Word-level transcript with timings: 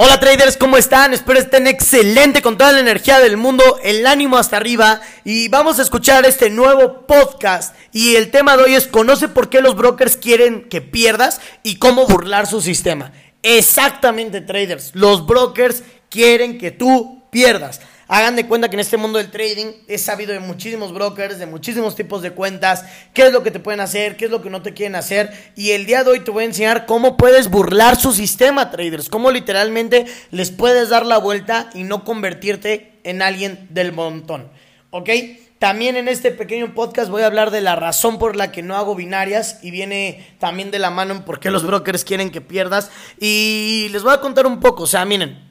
Hola 0.00 0.20
traders, 0.20 0.56
¿cómo 0.56 0.76
están? 0.76 1.12
Espero 1.12 1.40
estén 1.40 1.66
excelente 1.66 2.40
con 2.40 2.56
toda 2.56 2.70
la 2.70 2.78
energía 2.78 3.18
del 3.18 3.36
mundo, 3.36 3.80
el 3.82 4.06
ánimo 4.06 4.38
hasta 4.38 4.56
arriba 4.56 5.00
y 5.24 5.48
vamos 5.48 5.80
a 5.80 5.82
escuchar 5.82 6.24
este 6.24 6.50
nuevo 6.50 7.04
podcast 7.04 7.74
y 7.92 8.14
el 8.14 8.30
tema 8.30 8.56
de 8.56 8.62
hoy 8.62 8.74
es 8.76 8.86
conoce 8.86 9.26
por 9.26 9.50
qué 9.50 9.60
los 9.60 9.74
brokers 9.74 10.16
quieren 10.16 10.68
que 10.68 10.80
pierdas 10.80 11.40
y 11.64 11.80
cómo 11.80 12.06
burlar 12.06 12.46
su 12.46 12.60
sistema. 12.60 13.10
Exactamente 13.42 14.40
traders, 14.40 14.92
los 14.94 15.26
brokers 15.26 15.82
quieren 16.10 16.58
que 16.58 16.70
tú 16.70 17.24
pierdas. 17.32 17.80
Hagan 18.10 18.36
de 18.36 18.46
cuenta 18.46 18.70
que 18.70 18.76
en 18.76 18.80
este 18.80 18.96
mundo 18.96 19.18
del 19.18 19.30
trading 19.30 19.66
he 19.86 19.98
sabido 19.98 20.32
de 20.32 20.40
muchísimos 20.40 20.94
brokers, 20.94 21.38
de 21.38 21.44
muchísimos 21.44 21.94
tipos 21.94 22.22
de 22.22 22.30
cuentas, 22.30 22.86
qué 23.12 23.26
es 23.26 23.32
lo 23.34 23.42
que 23.42 23.50
te 23.50 23.60
pueden 23.60 23.80
hacer, 23.80 24.16
qué 24.16 24.24
es 24.24 24.30
lo 24.30 24.40
que 24.40 24.48
no 24.48 24.62
te 24.62 24.72
quieren 24.72 24.94
hacer. 24.94 25.30
Y 25.56 25.72
el 25.72 25.84
día 25.84 26.04
de 26.04 26.12
hoy 26.12 26.20
te 26.20 26.30
voy 26.30 26.44
a 26.44 26.46
enseñar 26.46 26.86
cómo 26.86 27.18
puedes 27.18 27.50
burlar 27.50 27.96
su 27.96 28.12
sistema, 28.12 28.70
traders. 28.70 29.10
Cómo 29.10 29.30
literalmente 29.30 30.06
les 30.30 30.50
puedes 30.50 30.88
dar 30.88 31.04
la 31.04 31.18
vuelta 31.18 31.68
y 31.74 31.84
no 31.84 32.04
convertirte 32.04 32.98
en 33.04 33.20
alguien 33.20 33.66
del 33.68 33.92
montón. 33.92 34.50
¿Ok? 34.88 35.10
También 35.58 35.98
en 35.98 36.08
este 36.08 36.30
pequeño 36.30 36.72
podcast 36.72 37.10
voy 37.10 37.24
a 37.24 37.26
hablar 37.26 37.50
de 37.50 37.60
la 37.60 37.76
razón 37.76 38.18
por 38.18 38.36
la 38.36 38.52
que 38.52 38.62
no 38.62 38.76
hago 38.76 38.94
binarias 38.94 39.58
y 39.62 39.70
viene 39.70 40.34
también 40.38 40.70
de 40.70 40.78
la 40.78 40.88
mano 40.88 41.12
en 41.12 41.24
por 41.24 41.40
qué 41.40 41.50
los 41.50 41.66
brokers 41.66 42.04
quieren 42.04 42.30
que 42.30 42.40
pierdas. 42.40 42.90
Y 43.20 43.88
les 43.92 44.02
voy 44.02 44.14
a 44.14 44.22
contar 44.22 44.46
un 44.46 44.60
poco, 44.60 44.84
o 44.84 44.86
sea, 44.86 45.04
miren. 45.04 45.47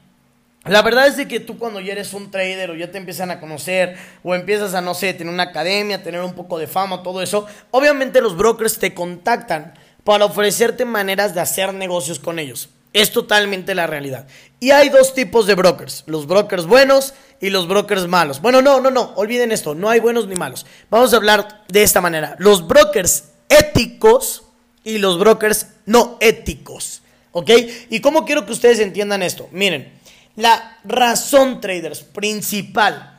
La 0.68 0.82
verdad 0.82 1.06
es 1.06 1.16
de 1.16 1.26
que 1.26 1.40
tú 1.40 1.58
cuando 1.58 1.80
ya 1.80 1.92
eres 1.92 2.12
un 2.12 2.30
trader 2.30 2.70
o 2.70 2.74
ya 2.74 2.90
te 2.90 2.98
empiezan 2.98 3.30
a 3.30 3.40
conocer 3.40 3.96
o 4.22 4.34
empiezas 4.34 4.74
a, 4.74 4.80
no 4.80 4.94
sé, 4.94 5.14
tener 5.14 5.32
una 5.32 5.44
academia, 5.44 6.02
tener 6.02 6.20
un 6.20 6.34
poco 6.34 6.58
de 6.58 6.66
fama, 6.66 7.02
todo 7.02 7.22
eso, 7.22 7.46
obviamente 7.70 8.20
los 8.20 8.36
brokers 8.36 8.78
te 8.78 8.94
contactan 8.94 9.74
para 10.04 10.24
ofrecerte 10.24 10.84
maneras 10.84 11.34
de 11.34 11.40
hacer 11.40 11.74
negocios 11.74 12.18
con 12.18 12.38
ellos. 12.38 12.70
Es 12.92 13.12
totalmente 13.12 13.74
la 13.74 13.86
realidad. 13.86 14.26
Y 14.60 14.70
hay 14.70 14.88
dos 14.88 15.14
tipos 15.14 15.46
de 15.46 15.54
brokers, 15.54 16.04
los 16.06 16.26
brokers 16.26 16.66
buenos 16.66 17.14
y 17.40 17.50
los 17.50 17.68
brokers 17.68 18.06
malos. 18.06 18.40
Bueno, 18.40 18.62
no, 18.62 18.80
no, 18.80 18.90
no, 18.90 19.12
olviden 19.16 19.52
esto, 19.52 19.74
no 19.74 19.90
hay 19.90 20.00
buenos 20.00 20.26
ni 20.26 20.34
malos. 20.34 20.66
Vamos 20.90 21.12
a 21.12 21.16
hablar 21.16 21.64
de 21.68 21.82
esta 21.82 22.00
manera. 22.00 22.36
Los 22.38 22.66
brokers 22.66 23.24
éticos 23.48 24.44
y 24.84 24.98
los 24.98 25.18
brokers 25.18 25.68
no 25.86 26.16
éticos. 26.20 27.02
¿Ok? 27.32 27.50
¿Y 27.90 28.00
cómo 28.00 28.24
quiero 28.24 28.46
que 28.46 28.52
ustedes 28.52 28.80
entiendan 28.80 29.22
esto? 29.22 29.48
Miren. 29.52 29.97
La 30.38 30.78
razón, 30.84 31.60
traders, 31.60 32.04
principal 32.04 33.18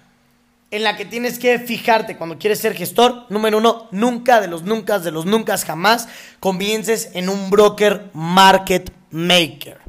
en 0.72 0.84
la 0.84 0.96
que 0.96 1.04
tienes 1.04 1.38
que 1.38 1.60
fijarte 1.60 2.16
cuando 2.16 2.40
quieres 2.40 2.60
ser 2.60 2.74
gestor, 2.74 3.26
número 3.28 3.58
uno, 3.58 3.90
nunca 3.92 4.40
de 4.40 4.48
los 4.48 4.64
nunca, 4.64 5.00
de 5.00 5.12
los 5.12 5.26
nunca 5.26 5.58
jamás 5.58 6.08
comiences 6.40 7.10
en 7.16 7.28
un 7.28 7.50
broker 7.50 8.06
market 8.14 8.94
maker. 9.12 9.80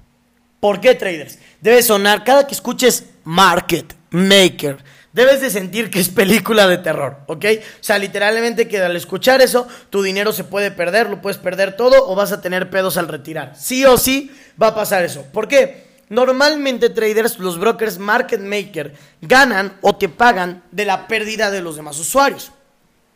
¿Por 0.58 0.80
qué, 0.80 0.96
traders? 0.96 1.38
Debe 1.60 1.84
sonar, 1.84 2.24
cada 2.24 2.48
que 2.48 2.54
escuches 2.54 3.04
market 3.22 3.94
maker, 4.10 4.78
debes 5.12 5.40
de 5.40 5.50
sentir 5.50 5.88
que 5.88 6.00
es 6.00 6.08
película 6.08 6.66
de 6.66 6.78
terror, 6.78 7.18
¿ok? 7.28 7.44
O 7.54 7.84
sea, 7.84 7.96
literalmente 8.00 8.66
que 8.66 8.80
al 8.80 8.96
escuchar 8.96 9.40
eso, 9.40 9.68
tu 9.88 10.02
dinero 10.02 10.32
se 10.32 10.42
puede 10.42 10.72
perder, 10.72 11.08
lo 11.08 11.22
puedes 11.22 11.38
perder 11.38 11.76
todo 11.76 12.08
o 12.08 12.16
vas 12.16 12.32
a 12.32 12.40
tener 12.40 12.70
pedos 12.70 12.96
al 12.96 13.06
retirar. 13.06 13.54
Sí 13.56 13.84
o 13.84 13.98
sí 13.98 14.32
va 14.60 14.68
a 14.68 14.74
pasar 14.74 15.04
eso. 15.04 15.22
¿Por 15.32 15.46
qué? 15.46 15.89
Normalmente 16.10 16.90
traders, 16.90 17.38
los 17.38 17.58
brokers 17.58 17.98
market 17.98 18.40
maker, 18.40 18.94
ganan 19.22 19.78
o 19.80 19.94
te 19.94 20.08
pagan 20.08 20.64
de 20.72 20.84
la 20.84 21.06
pérdida 21.06 21.52
de 21.52 21.62
los 21.62 21.76
demás 21.76 21.98
usuarios. 22.00 22.50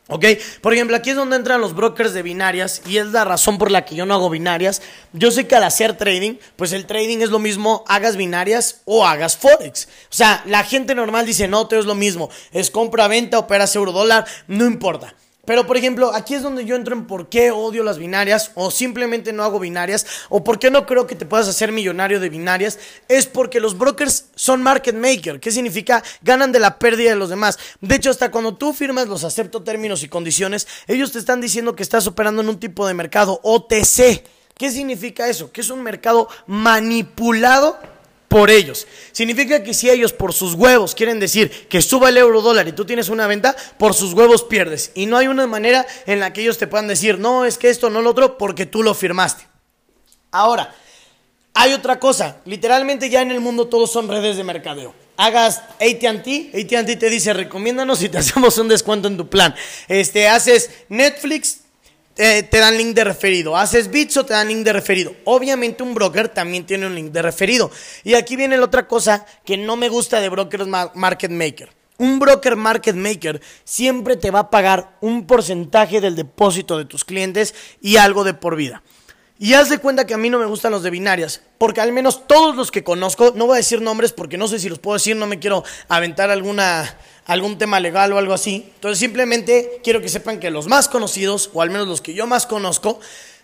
¿Ok? 0.06 0.26
Por 0.60 0.74
ejemplo, 0.74 0.96
aquí 0.96 1.10
es 1.10 1.16
donde 1.16 1.34
entran 1.34 1.60
los 1.60 1.74
brokers 1.74 2.12
de 2.12 2.22
binarias 2.22 2.82
y 2.86 2.98
es 2.98 3.06
la 3.06 3.24
razón 3.24 3.58
por 3.58 3.70
la 3.70 3.84
que 3.84 3.96
yo 3.96 4.06
no 4.06 4.14
hago 4.14 4.30
binarias. 4.30 4.80
Yo 5.12 5.30
sé 5.32 5.48
que 5.48 5.56
al 5.56 5.64
hacer 5.64 5.96
trading, 5.96 6.34
pues 6.56 6.72
el 6.72 6.86
trading 6.86 7.18
es 7.18 7.30
lo 7.30 7.40
mismo, 7.40 7.84
hagas 7.88 8.16
binarias 8.16 8.82
o 8.84 9.04
hagas 9.04 9.36
forex. 9.36 9.88
O 10.04 10.14
sea, 10.14 10.44
la 10.46 10.62
gente 10.62 10.94
normal 10.94 11.26
dice, 11.26 11.48
no, 11.48 11.66
todo 11.66 11.80
es 11.80 11.86
lo 11.86 11.96
mismo, 11.96 12.30
es 12.52 12.70
compra, 12.70 13.08
venta, 13.08 13.38
operas 13.38 13.74
euro 13.74 13.90
dólar, 13.90 14.24
no 14.46 14.66
importa. 14.66 15.14
Pero, 15.46 15.66
por 15.66 15.76
ejemplo, 15.76 16.14
aquí 16.14 16.34
es 16.34 16.42
donde 16.42 16.64
yo 16.64 16.76
entro 16.76 16.94
en 16.94 17.06
por 17.06 17.28
qué 17.28 17.50
odio 17.50 17.82
las 17.82 17.98
binarias 17.98 18.50
o 18.54 18.70
simplemente 18.70 19.32
no 19.32 19.44
hago 19.44 19.60
binarias 19.60 20.06
o 20.28 20.42
por 20.42 20.58
qué 20.58 20.70
no 20.70 20.86
creo 20.86 21.06
que 21.06 21.14
te 21.14 21.26
puedas 21.26 21.48
hacer 21.48 21.72
millonario 21.72 22.20
de 22.20 22.28
binarias. 22.28 22.78
Es 23.08 23.26
porque 23.26 23.60
los 23.60 23.76
brokers 23.76 24.26
son 24.34 24.62
market 24.62 24.94
maker. 24.94 25.40
¿Qué 25.40 25.50
significa? 25.50 26.02
Ganan 26.22 26.52
de 26.52 26.60
la 26.60 26.78
pérdida 26.78 27.10
de 27.10 27.16
los 27.16 27.30
demás. 27.30 27.58
De 27.80 27.94
hecho, 27.94 28.10
hasta 28.10 28.30
cuando 28.30 28.56
tú 28.56 28.72
firmas 28.72 29.08
los 29.08 29.24
acepto 29.24 29.62
términos 29.62 30.02
y 30.02 30.08
condiciones, 30.08 30.66
ellos 30.86 31.12
te 31.12 31.18
están 31.18 31.40
diciendo 31.40 31.76
que 31.76 31.82
estás 31.82 32.06
operando 32.06 32.42
en 32.42 32.48
un 32.48 32.60
tipo 32.60 32.86
de 32.86 32.94
mercado 32.94 33.40
OTC. 33.42 34.24
¿Qué 34.56 34.70
significa 34.70 35.28
eso? 35.28 35.50
Que 35.50 35.60
es 35.60 35.70
un 35.70 35.82
mercado 35.82 36.28
manipulado 36.46 37.78
por 38.34 38.50
ellos. 38.50 38.88
Significa 39.12 39.62
que 39.62 39.72
si 39.72 39.88
ellos 39.88 40.12
por 40.12 40.32
sus 40.32 40.54
huevos 40.54 40.96
quieren 40.96 41.20
decir 41.20 41.68
que 41.68 41.80
suba 41.80 42.08
el 42.08 42.16
euro 42.16 42.42
dólar 42.42 42.66
y 42.66 42.72
tú 42.72 42.84
tienes 42.84 43.08
una 43.08 43.28
venta, 43.28 43.54
por 43.78 43.94
sus 43.94 44.12
huevos 44.12 44.42
pierdes. 44.42 44.90
Y 44.96 45.06
no 45.06 45.16
hay 45.16 45.28
una 45.28 45.46
manera 45.46 45.86
en 46.04 46.18
la 46.18 46.32
que 46.32 46.40
ellos 46.40 46.58
te 46.58 46.66
puedan 46.66 46.88
decir, 46.88 47.20
no, 47.20 47.44
es 47.44 47.58
que 47.58 47.70
esto, 47.70 47.90
no 47.90 48.02
lo 48.02 48.10
otro, 48.10 48.36
porque 48.36 48.66
tú 48.66 48.82
lo 48.82 48.92
firmaste. 48.92 49.46
Ahora, 50.32 50.74
hay 51.54 51.74
otra 51.74 52.00
cosa. 52.00 52.38
Literalmente 52.44 53.08
ya 53.08 53.22
en 53.22 53.30
el 53.30 53.38
mundo 53.38 53.68
todos 53.68 53.92
son 53.92 54.08
redes 54.08 54.36
de 54.36 54.42
mercadeo. 54.42 54.96
Hagas 55.16 55.58
ATT, 55.74 56.56
ATT 56.56 56.98
te 56.98 57.10
dice 57.10 57.34
recomiéndanos 57.34 58.02
y 58.02 58.08
te 58.08 58.18
hacemos 58.18 58.58
un 58.58 58.66
descuento 58.66 59.06
en 59.06 59.16
tu 59.16 59.28
plan. 59.28 59.54
Este, 59.86 60.26
haces 60.26 60.70
Netflix, 60.88 61.60
te 62.14 62.58
dan 62.58 62.76
link 62.76 62.94
de 62.94 63.04
referido. 63.04 63.56
Haces 63.56 63.90
bits 63.90 64.16
o 64.18 64.26
te 64.26 64.34
dan 64.34 64.48
link 64.48 64.64
de 64.64 64.72
referido. 64.72 65.14
Obviamente 65.24 65.82
un 65.82 65.94
broker 65.94 66.28
también 66.28 66.64
tiene 66.64 66.86
un 66.86 66.94
link 66.94 67.12
de 67.12 67.22
referido. 67.22 67.70
Y 68.02 68.14
aquí 68.14 68.36
viene 68.36 68.56
la 68.56 68.64
otra 68.64 68.86
cosa 68.86 69.26
que 69.44 69.56
no 69.56 69.76
me 69.76 69.88
gusta 69.88 70.20
de 70.20 70.28
brokers 70.28 70.66
market 70.66 71.30
maker. 71.30 71.70
Un 71.96 72.18
broker 72.18 72.56
market 72.56 72.96
maker 72.96 73.40
siempre 73.64 74.16
te 74.16 74.30
va 74.30 74.40
a 74.40 74.50
pagar 74.50 74.96
un 75.00 75.26
porcentaje 75.26 76.00
del 76.00 76.16
depósito 76.16 76.76
de 76.76 76.86
tus 76.86 77.04
clientes 77.04 77.54
y 77.80 77.96
algo 77.96 78.24
de 78.24 78.34
por 78.34 78.56
vida. 78.56 78.82
Y 79.38 79.54
haz 79.54 79.68
de 79.68 79.78
cuenta 79.78 80.06
que 80.06 80.14
a 80.14 80.18
mí 80.18 80.30
no 80.30 80.38
me 80.38 80.46
gustan 80.46 80.70
los 80.70 80.82
de 80.84 80.90
binarias, 80.90 81.42
porque 81.58 81.80
al 81.80 81.92
menos 81.92 82.26
todos 82.26 82.54
los 82.54 82.70
que 82.70 82.84
conozco, 82.84 83.32
no 83.34 83.46
voy 83.46 83.54
a 83.54 83.56
decir 83.58 83.80
nombres 83.80 84.12
porque 84.12 84.38
no 84.38 84.46
sé 84.46 84.60
si 84.60 84.68
los 84.68 84.78
puedo 84.78 84.94
decir, 84.94 85.16
no 85.16 85.26
me 85.26 85.40
quiero 85.40 85.64
aventar 85.88 86.30
alguna 86.30 86.96
algún 87.26 87.58
tema 87.58 87.80
legal 87.80 88.12
o 88.12 88.18
algo 88.18 88.34
así. 88.34 88.70
Entonces 88.74 88.98
simplemente 88.98 89.80
quiero 89.82 90.00
que 90.00 90.08
sepan 90.08 90.40
que 90.40 90.50
los 90.50 90.66
más 90.66 90.88
conocidos, 90.88 91.50
o 91.52 91.62
al 91.62 91.70
menos 91.70 91.88
los 91.88 92.00
que 92.00 92.14
yo 92.14 92.26
más 92.26 92.46
conozco, 92.46 93.00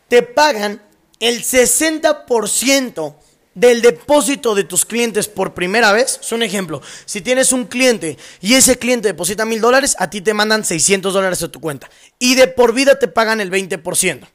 te 0.09 0.23
pagan 0.23 0.83
el 1.21 1.43
60% 1.43 3.15
del 3.55 3.83
depósito 3.83 4.55
de 4.55 4.65
tus 4.65 4.85
clientes 4.85 5.29
por 5.29 5.55
primera 5.55 5.93
vez. 5.93 6.19
Es 6.23 6.33
un 6.33 6.43
ejemplo. 6.43 6.81
Si 7.05 7.21
tienes 7.21 7.53
un 7.53 7.67
cliente 7.67 8.17
y 8.41 8.55
ese 8.55 8.79
cliente 8.79 9.09
deposita 9.09 9.45
mil 9.45 9.61
dólares, 9.61 9.97
a 9.99 10.09
ti 10.11 10.21
te 10.21 10.35
mandan 10.35 10.65
600 10.65 11.13
dólares 11.13 11.43
a 11.43 11.49
tu 11.49 11.61
cuenta. 11.61 11.91
Y 12.19 12.35
de 12.37 12.49
por 12.49 12.73
vida 12.73 12.99
te 12.99 13.09
pagan 13.09 13.41
el 13.41 13.51
20%. 13.51 14.27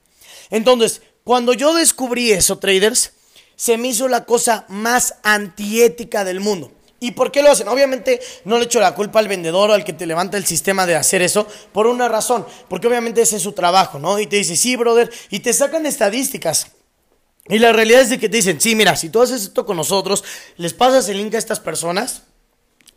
Entonces, 0.51 1.01
cuando 1.23 1.53
yo 1.53 1.73
descubrí 1.73 2.31
eso, 2.31 2.59
traders, 2.59 3.13
se 3.55 3.77
me 3.77 3.87
hizo 3.87 4.07
la 4.07 4.25
cosa 4.25 4.65
más 4.67 5.15
antiética 5.23 6.23
del 6.23 6.39
mundo. 6.39 6.71
¿Y 6.99 7.11
por 7.11 7.31
qué 7.31 7.43
lo 7.43 7.51
hacen? 7.51 7.67
Obviamente 7.67 8.21
no 8.45 8.57
le 8.57 8.65
echo 8.65 8.79
la 8.79 8.95
culpa 8.95 9.19
al 9.19 9.27
vendedor 9.27 9.69
o 9.69 9.73
al 9.73 9.83
que 9.83 9.93
te 9.93 10.05
levanta 10.05 10.37
el 10.37 10.45
sistema 10.45 10.85
de 10.85 10.95
hacer 10.95 11.21
eso 11.21 11.47
por 11.71 11.87
una 11.87 12.07
razón, 12.07 12.45
porque 12.69 12.87
obviamente 12.87 13.21
ese 13.21 13.35
es 13.35 13.41
su 13.43 13.51
trabajo, 13.51 13.99
¿no? 13.99 14.17
Y 14.19 14.27
te 14.27 14.37
dice, 14.37 14.55
sí, 14.55 14.75
brother, 14.75 15.11
y 15.29 15.39
te 15.39 15.53
sacan 15.53 15.85
estadísticas. 15.85 16.67
Y 17.47 17.59
la 17.59 17.73
realidad 17.73 18.01
es 18.01 18.09
de 18.09 18.17
que 18.17 18.29
te 18.29 18.37
dicen, 18.37 18.59
sí, 18.59 18.75
mira, 18.75 18.95
si 18.95 19.09
tú 19.09 19.21
haces 19.21 19.43
esto 19.43 19.65
con 19.65 19.77
nosotros, 19.77 20.23
les 20.57 20.73
pasas 20.73 21.07
el 21.09 21.17
link 21.17 21.35
a 21.35 21.37
estas 21.37 21.59
personas, 21.59 22.23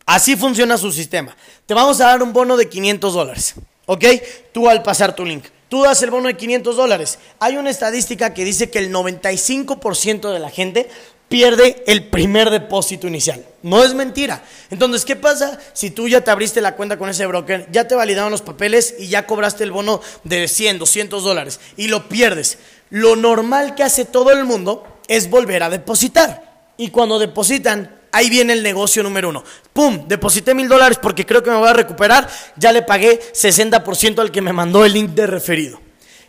así 0.06 0.36
funciona 0.36 0.78
su 0.78 0.90
sistema. 0.90 1.36
Te 1.66 1.74
vamos 1.74 2.00
a 2.00 2.06
dar 2.06 2.22
un 2.22 2.32
bono 2.32 2.56
de 2.56 2.68
500 2.68 3.12
dólares, 3.12 3.54
¿ok? 3.86 4.04
Tú 4.52 4.68
al 4.68 4.82
pasar 4.82 5.14
tu 5.14 5.24
link. 5.24 5.44
Tú 5.68 5.82
das 5.82 6.00
el 6.02 6.10
bono 6.10 6.28
de 6.28 6.36
500 6.36 6.76
dólares. 6.76 7.18
Hay 7.40 7.56
una 7.56 7.68
estadística 7.68 8.32
que 8.32 8.44
dice 8.44 8.70
que 8.70 8.78
el 8.78 8.90
95% 8.90 10.32
de 10.32 10.38
la 10.38 10.48
gente 10.48 10.88
pierde 11.28 11.84
el 11.86 12.08
primer 12.08 12.48
depósito 12.48 13.06
inicial. 13.06 13.44
No 13.62 13.82
es 13.82 13.94
mentira. 13.94 14.42
Entonces, 14.70 15.04
¿qué 15.04 15.16
pasa 15.16 15.58
si 15.72 15.90
tú 15.90 16.08
ya 16.08 16.20
te 16.20 16.30
abriste 16.30 16.60
la 16.60 16.76
cuenta 16.76 16.96
con 16.96 17.08
ese 17.08 17.26
broker, 17.26 17.66
ya 17.72 17.88
te 17.88 17.94
validaron 17.94 18.30
los 18.30 18.42
papeles 18.42 18.94
y 18.98 19.08
ya 19.08 19.26
cobraste 19.26 19.64
el 19.64 19.72
bono 19.72 20.00
de 20.24 20.46
100, 20.46 20.78
200 20.78 21.24
dólares 21.24 21.58
y 21.76 21.88
lo 21.88 22.08
pierdes? 22.08 22.58
Lo 22.90 23.16
normal 23.16 23.74
que 23.74 23.82
hace 23.82 24.04
todo 24.04 24.30
el 24.30 24.44
mundo 24.44 25.00
es 25.08 25.28
volver 25.28 25.62
a 25.62 25.70
depositar. 25.70 26.70
Y 26.76 26.90
cuando 26.90 27.18
depositan, 27.18 27.98
ahí 28.12 28.30
viene 28.30 28.52
el 28.52 28.62
negocio 28.62 29.02
número 29.02 29.30
uno. 29.30 29.42
¡Pum! 29.72 30.06
Deposité 30.06 30.54
mil 30.54 30.68
dólares 30.68 30.98
porque 31.02 31.26
creo 31.26 31.42
que 31.42 31.50
me 31.50 31.56
voy 31.56 31.68
a 31.68 31.72
recuperar. 31.72 32.28
Ya 32.56 32.70
le 32.70 32.82
pagué 32.82 33.20
60% 33.20 34.20
al 34.20 34.30
que 34.30 34.40
me 34.40 34.52
mandó 34.52 34.84
el 34.84 34.92
link 34.92 35.10
de 35.10 35.26
referido. 35.26 35.87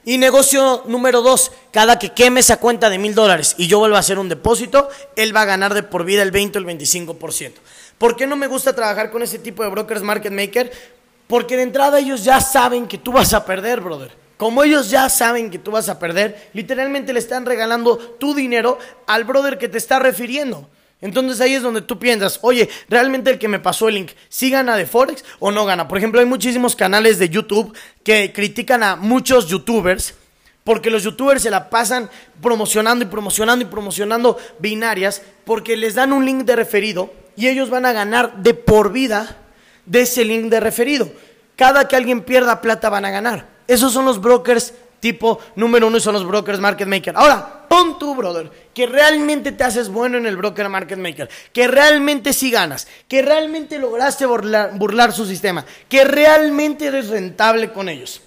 Y 0.10 0.18
negocio 0.18 0.82
número 0.88 1.22
dos, 1.22 1.52
cada 1.72 2.00
que 2.00 2.10
queme 2.10 2.40
esa 2.40 2.58
cuenta 2.58 2.90
de 2.90 2.98
mil 2.98 3.14
dólares 3.14 3.54
y 3.60 3.68
yo 3.68 3.78
vuelva 3.78 3.98
a 3.98 4.00
hacer 4.00 4.18
un 4.18 4.28
depósito, 4.28 4.90
él 5.16 5.36
va 5.36 5.44
a 5.44 5.46
ganar 5.46 5.76
de 5.76 5.84
por 5.84 6.04
vida 6.04 6.24
el 6.24 6.32
20 6.32 6.58
o 6.58 6.62
el 6.64 6.68
25%. 6.68 7.54
¿Por 8.00 8.16
qué 8.16 8.26
no 8.26 8.36
me 8.36 8.48
gusta 8.48 8.74
trabajar 8.74 9.12
con 9.12 9.22
ese 9.22 9.38
tipo 9.38 9.62
de 9.62 9.70
brokers 9.70 10.02
market 10.02 10.34
maker? 10.34 10.72
Porque 11.28 11.58
de 11.58 11.62
entrada 11.62 12.00
ellos 12.00 12.24
ya 12.24 12.42
saben 12.42 12.88
que 12.88 12.98
tú 12.98 13.12
vas 13.12 13.36
a 13.36 13.46
perder, 13.46 13.82
brother. 13.82 14.12
Como 14.36 14.64
ellos 14.64 14.90
ya 14.90 15.10
saben 15.10 15.52
que 15.52 15.60
tú 15.60 15.70
vas 15.70 15.90
a 15.90 16.00
perder, 16.00 16.50
literalmente 16.54 17.14
le 17.14 17.20
están 17.20 17.46
regalando 17.46 17.96
tu 18.00 18.34
dinero 18.34 18.80
al 19.06 19.26
brother 19.26 19.60
que 19.60 19.70
te 19.70 19.78
está 19.78 20.00
refiriendo. 20.00 20.68
Entonces 21.02 21.40
ahí 21.40 21.54
es 21.54 21.62
donde 21.62 21.82
tú 21.82 21.98
piensas, 21.98 22.40
oye, 22.42 22.70
¿realmente 22.90 23.32
el 23.32 23.40
que 23.40 23.48
me 23.48 23.60
pasó 23.60 23.88
el 23.88 23.96
link, 23.96 24.12
sí 24.28 24.50
gana 24.50 24.76
de 24.76 24.86
Forex 24.86 25.24
o 25.40 25.52
no 25.52 25.66
gana? 25.66 25.88
Por 25.88 25.98
ejemplo, 25.98 26.20
hay 26.20 26.26
muchísimos 26.26 26.76
canales 26.76 27.20
de 27.20 27.30
YouTube 27.30 27.76
que 28.04 28.34
critican 28.34 28.84
a 28.84 28.96
muchos 28.98 29.48
youtubers 29.48 30.16
porque 30.66 30.90
los 30.90 31.04
youtubers 31.04 31.42
se 31.42 31.50
la 31.50 31.70
pasan 31.70 32.10
promocionando 32.42 33.06
y 33.06 33.08
promocionando 33.08 33.64
y 33.64 33.68
promocionando 33.68 34.38
binarias 34.60 35.22
porque 35.46 35.78
les 35.78 35.96
dan 35.96 36.12
un 36.12 36.26
link 36.26 36.44
de 36.44 36.56
referido 36.56 37.14
y 37.36 37.48
ellos 37.48 37.70
van 37.70 37.86
a 37.86 37.94
ganar 37.94 38.44
de 38.44 38.54
por 38.54 38.92
vida 38.92 39.38
de 39.86 40.02
ese 40.02 40.26
link 40.26 40.50
de 40.52 40.60
referido. 40.60 41.10
Cada 41.56 41.88
que 41.88 41.96
alguien 41.96 42.22
pierda 42.22 42.62
plata 42.62 42.90
van 42.90 43.06
a 43.06 43.10
ganar. 43.10 43.48
Esos 43.68 43.94
son 43.94 44.06
los 44.06 44.20
brokers 44.22 44.74
tipo 45.00 45.40
número 45.56 45.88
uno 45.88 45.98
y 45.98 46.02
son 46.02 46.14
los 46.14 46.28
brokers 46.28 46.60
market 46.60 46.88
maker. 46.88 47.16
Ahora, 47.16 47.59
pon 47.70 47.98
tú, 47.98 48.16
brother, 48.16 48.52
que 48.74 48.86
realmente 48.86 49.54
te 49.54 49.64
haces 49.64 49.88
bueno 49.88 50.18
en 50.18 50.26
el 50.26 50.36
broker 50.36 50.68
market 50.68 50.98
maker, 50.98 51.30
que 51.54 51.68
realmente 51.68 52.34
sí 52.34 52.52
ganas, 52.52 52.88
que 53.08 53.22
realmente 53.22 53.80
lograste 53.80 54.26
burlar, 54.26 55.14
su 55.14 55.26
sistema, 55.26 55.64
que 55.88 56.04
realmente 56.04 56.88
eres 56.88 57.08
rentable 57.08 57.72
con 57.72 57.88
ellos. 57.88 58.22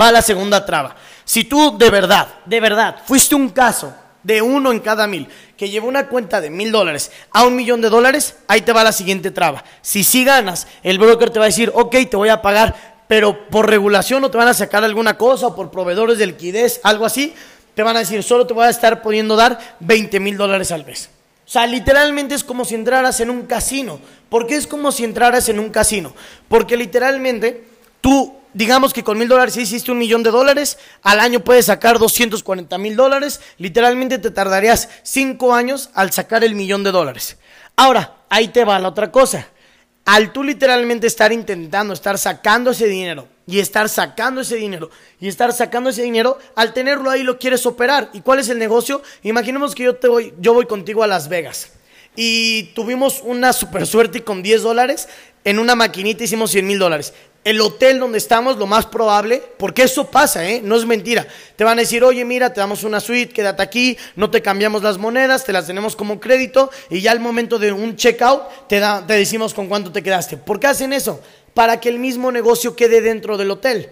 Va 0.00 0.12
la 0.12 0.22
segunda 0.22 0.64
traba. 0.64 0.94
Si 1.24 1.44
tú 1.44 1.76
de 1.76 1.90
verdad, 1.90 2.28
de 2.44 2.60
verdad, 2.60 3.02
fuiste 3.04 3.34
un 3.34 3.48
caso 3.48 3.94
de 4.22 4.40
uno 4.40 4.70
en 4.70 4.80
cada 4.80 5.06
mil, 5.06 5.28
que 5.56 5.68
llevó 5.68 5.88
una 5.88 6.08
cuenta 6.08 6.40
de 6.40 6.50
mil 6.50 6.70
dólares 6.70 7.10
a 7.32 7.44
un 7.44 7.56
millón 7.56 7.80
de 7.80 7.90
dólares, 7.90 8.36
ahí 8.46 8.60
te 8.60 8.72
va 8.72 8.84
la 8.84 8.92
siguiente 8.92 9.30
traba. 9.30 9.64
Si 9.80 10.04
sí 10.04 10.24
ganas, 10.24 10.68
el 10.82 10.98
broker 10.98 11.30
te 11.30 11.38
va 11.38 11.46
a 11.46 11.48
decir, 11.48 11.72
ok, 11.74 11.96
te 12.08 12.16
voy 12.16 12.28
a 12.28 12.42
pagar, 12.42 12.92
pero 13.08 13.48
por 13.48 13.68
regulación 13.68 14.22
no 14.22 14.30
te 14.30 14.38
van 14.38 14.48
a 14.48 14.54
sacar 14.54 14.84
alguna 14.84 15.18
cosa 15.18 15.48
o 15.48 15.54
por 15.56 15.70
proveedores 15.70 16.18
de 16.18 16.26
liquidez, 16.26 16.80
algo 16.82 17.04
así, 17.04 17.34
te 17.74 17.82
van 17.82 17.96
a 17.96 18.00
decir, 18.00 18.22
solo 18.22 18.46
te 18.46 18.54
voy 18.54 18.66
a 18.66 18.70
estar 18.70 19.02
pudiendo 19.02 19.36
dar 19.36 19.58
20 19.80 20.20
mil 20.20 20.36
dólares 20.36 20.72
al 20.72 20.84
mes. 20.84 21.10
O 21.46 21.50
sea, 21.50 21.66
literalmente 21.66 22.34
es 22.34 22.44
como 22.44 22.64
si 22.64 22.74
entraras 22.74 23.20
en 23.20 23.30
un 23.30 23.42
casino. 23.46 24.00
¿Por 24.28 24.46
qué 24.46 24.56
es 24.56 24.66
como 24.66 24.92
si 24.92 25.04
entraras 25.04 25.48
en 25.48 25.58
un 25.58 25.70
casino? 25.70 26.14
Porque 26.48 26.76
literalmente 26.76 27.64
tú 28.00 28.36
digamos 28.54 28.92
que 28.92 29.04
con 29.04 29.18
mil 29.18 29.28
dólares 29.28 29.56
hiciste 29.56 29.90
un 29.90 29.98
millón 29.98 30.22
de 30.22 30.30
dólares, 30.30 30.78
al 31.02 31.20
año 31.20 31.40
puedes 31.40 31.66
sacar 31.66 31.98
240 31.98 32.76
mil 32.78 32.96
dólares, 32.96 33.40
literalmente 33.58 34.18
te 34.18 34.30
tardarías 34.30 34.88
cinco 35.02 35.54
años 35.54 35.90
al 35.94 36.12
sacar 36.12 36.44
el 36.44 36.54
millón 36.54 36.84
de 36.84 36.92
dólares. 36.92 37.38
Ahora, 37.76 38.16
ahí 38.28 38.48
te 38.48 38.64
va 38.64 38.78
la 38.78 38.88
otra 38.88 39.10
cosa. 39.10 39.48
Al 40.04 40.32
tú 40.32 40.42
literalmente 40.42 41.06
estar 41.06 41.32
intentando, 41.32 41.94
estar 41.94 42.18
sacando 42.18 42.72
ese 42.72 42.86
dinero 42.86 43.28
y 43.46 43.60
estar 43.60 43.88
sacando 43.88 44.40
ese 44.40 44.56
dinero 44.56 44.90
y 45.20 45.28
estar 45.28 45.52
sacando 45.52 45.90
ese 45.90 46.02
dinero, 46.02 46.38
al 46.56 46.72
tenerlo 46.72 47.08
ahí 47.10 47.22
lo 47.22 47.38
quieres 47.38 47.66
operar. 47.66 48.10
¿Y 48.12 48.20
cuál 48.20 48.40
es 48.40 48.48
el 48.48 48.58
negocio? 48.58 49.02
Imaginemos 49.22 49.74
que 49.74 49.84
yo, 49.84 49.96
te 49.96 50.08
voy, 50.08 50.34
yo 50.38 50.54
voy 50.54 50.66
contigo 50.66 51.02
a 51.02 51.06
Las 51.06 51.28
Vegas 51.28 51.72
y 52.16 52.64
tuvimos 52.74 53.22
una 53.24 53.52
super 53.52 53.86
suerte 53.86 54.18
y 54.18 54.22
con 54.22 54.42
10 54.42 54.62
dólares 54.62 55.08
en 55.44 55.58
una 55.58 55.74
maquinita 55.74 56.24
hicimos 56.24 56.50
100 56.50 56.66
mil 56.66 56.78
dólares 56.78 57.14
el 57.44 57.60
hotel 57.60 57.98
donde 57.98 58.18
estamos, 58.18 58.56
lo 58.56 58.66
más 58.66 58.86
probable, 58.86 59.42
porque 59.58 59.82
eso 59.82 60.10
pasa, 60.10 60.48
¿eh? 60.48 60.60
no 60.62 60.76
es 60.76 60.86
mentira. 60.86 61.26
Te 61.56 61.64
van 61.64 61.78
a 61.78 61.82
decir, 61.82 62.04
oye, 62.04 62.24
mira, 62.24 62.52
te 62.52 62.60
damos 62.60 62.84
una 62.84 63.00
suite, 63.00 63.32
quédate 63.32 63.62
aquí, 63.62 63.96
no 64.14 64.30
te 64.30 64.42
cambiamos 64.42 64.82
las 64.82 64.98
monedas, 64.98 65.44
te 65.44 65.52
las 65.52 65.66
tenemos 65.66 65.96
como 65.96 66.20
crédito 66.20 66.70
y 66.88 67.00
ya 67.00 67.10
al 67.10 67.20
momento 67.20 67.58
de 67.58 67.72
un 67.72 67.96
checkout 67.96 68.68
te, 68.68 68.78
da, 68.78 69.04
te 69.06 69.14
decimos 69.14 69.54
con 69.54 69.68
cuánto 69.68 69.90
te 69.90 70.02
quedaste. 70.02 70.36
¿Por 70.36 70.60
qué 70.60 70.68
hacen 70.68 70.92
eso? 70.92 71.20
Para 71.52 71.80
que 71.80 71.88
el 71.88 71.98
mismo 71.98 72.30
negocio 72.30 72.76
quede 72.76 73.00
dentro 73.00 73.36
del 73.36 73.50
hotel. 73.50 73.90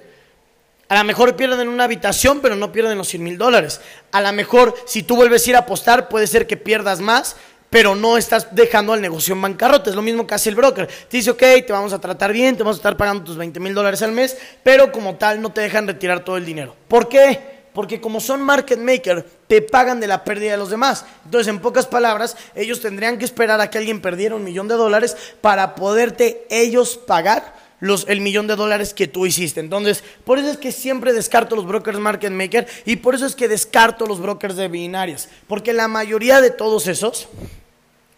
A 0.90 0.98
lo 0.98 1.04
mejor 1.04 1.36
pierden 1.36 1.68
una 1.68 1.84
habitación, 1.84 2.40
pero 2.40 2.56
no 2.56 2.72
pierden 2.72 2.98
los 2.98 3.06
100 3.06 3.22
mil 3.22 3.38
dólares. 3.38 3.80
A 4.10 4.20
lo 4.20 4.32
mejor, 4.32 4.74
si 4.86 5.04
tú 5.04 5.14
vuelves 5.14 5.46
a 5.46 5.50
ir 5.50 5.56
a 5.56 5.60
apostar, 5.60 6.08
puede 6.08 6.26
ser 6.26 6.48
que 6.48 6.56
pierdas 6.56 6.98
más, 6.98 7.36
pero 7.70 7.94
no 7.94 8.18
estás 8.18 8.48
dejando 8.50 8.92
al 8.92 9.00
negocio 9.00 9.34
en 9.34 9.40
bancarrota. 9.40 9.90
Es 9.90 9.96
lo 9.96 10.02
mismo 10.02 10.26
que 10.26 10.34
hace 10.34 10.50
el 10.50 10.56
broker. 10.56 10.86
Te 10.86 11.16
dice, 11.16 11.30
ok, 11.30 11.38
te 11.38 11.72
vamos 11.72 11.92
a 11.92 12.00
tratar 12.00 12.32
bien, 12.32 12.56
te 12.56 12.64
vamos 12.64 12.76
a 12.76 12.80
estar 12.80 12.96
pagando 12.96 13.24
tus 13.24 13.36
20 13.36 13.60
mil 13.60 13.72
dólares 13.72 14.02
al 14.02 14.12
mes, 14.12 14.36
pero 14.62 14.90
como 14.90 15.14
tal 15.14 15.40
no 15.40 15.52
te 15.52 15.60
dejan 15.60 15.86
retirar 15.86 16.24
todo 16.24 16.36
el 16.36 16.44
dinero. 16.44 16.74
¿Por 16.88 17.08
qué? 17.08 17.60
Porque 17.72 18.00
como 18.00 18.20
son 18.20 18.42
market 18.42 18.80
maker, 18.80 19.24
te 19.46 19.62
pagan 19.62 20.00
de 20.00 20.08
la 20.08 20.24
pérdida 20.24 20.52
de 20.52 20.56
los 20.56 20.70
demás. 20.70 21.04
Entonces, 21.24 21.46
en 21.46 21.60
pocas 21.60 21.86
palabras, 21.86 22.36
ellos 22.56 22.80
tendrían 22.80 23.16
que 23.16 23.24
esperar 23.24 23.60
a 23.60 23.70
que 23.70 23.78
alguien 23.78 24.00
perdiera 24.02 24.34
un 24.34 24.44
millón 24.44 24.66
de 24.66 24.74
dólares 24.74 25.16
para 25.40 25.76
poderte 25.76 26.46
ellos 26.50 26.96
pagar 26.96 27.54
los, 27.78 28.06
el 28.08 28.20
millón 28.20 28.48
de 28.48 28.56
dólares 28.56 28.92
que 28.92 29.06
tú 29.06 29.24
hiciste. 29.24 29.60
Entonces, 29.60 30.02
por 30.24 30.38
eso 30.38 30.50
es 30.50 30.58
que 30.58 30.72
siempre 30.72 31.12
descarto 31.12 31.56
los 31.56 31.66
brokers 31.66 31.98
market 31.98 32.32
maker 32.32 32.66
y 32.84 32.96
por 32.96 33.14
eso 33.14 33.24
es 33.26 33.36
que 33.36 33.48
descarto 33.48 34.04
los 34.06 34.20
brokers 34.20 34.56
de 34.56 34.68
binarias. 34.68 35.28
Porque 35.46 35.72
la 35.72 35.88
mayoría 35.88 36.40
de 36.40 36.50
todos 36.50 36.88
esos 36.88 37.28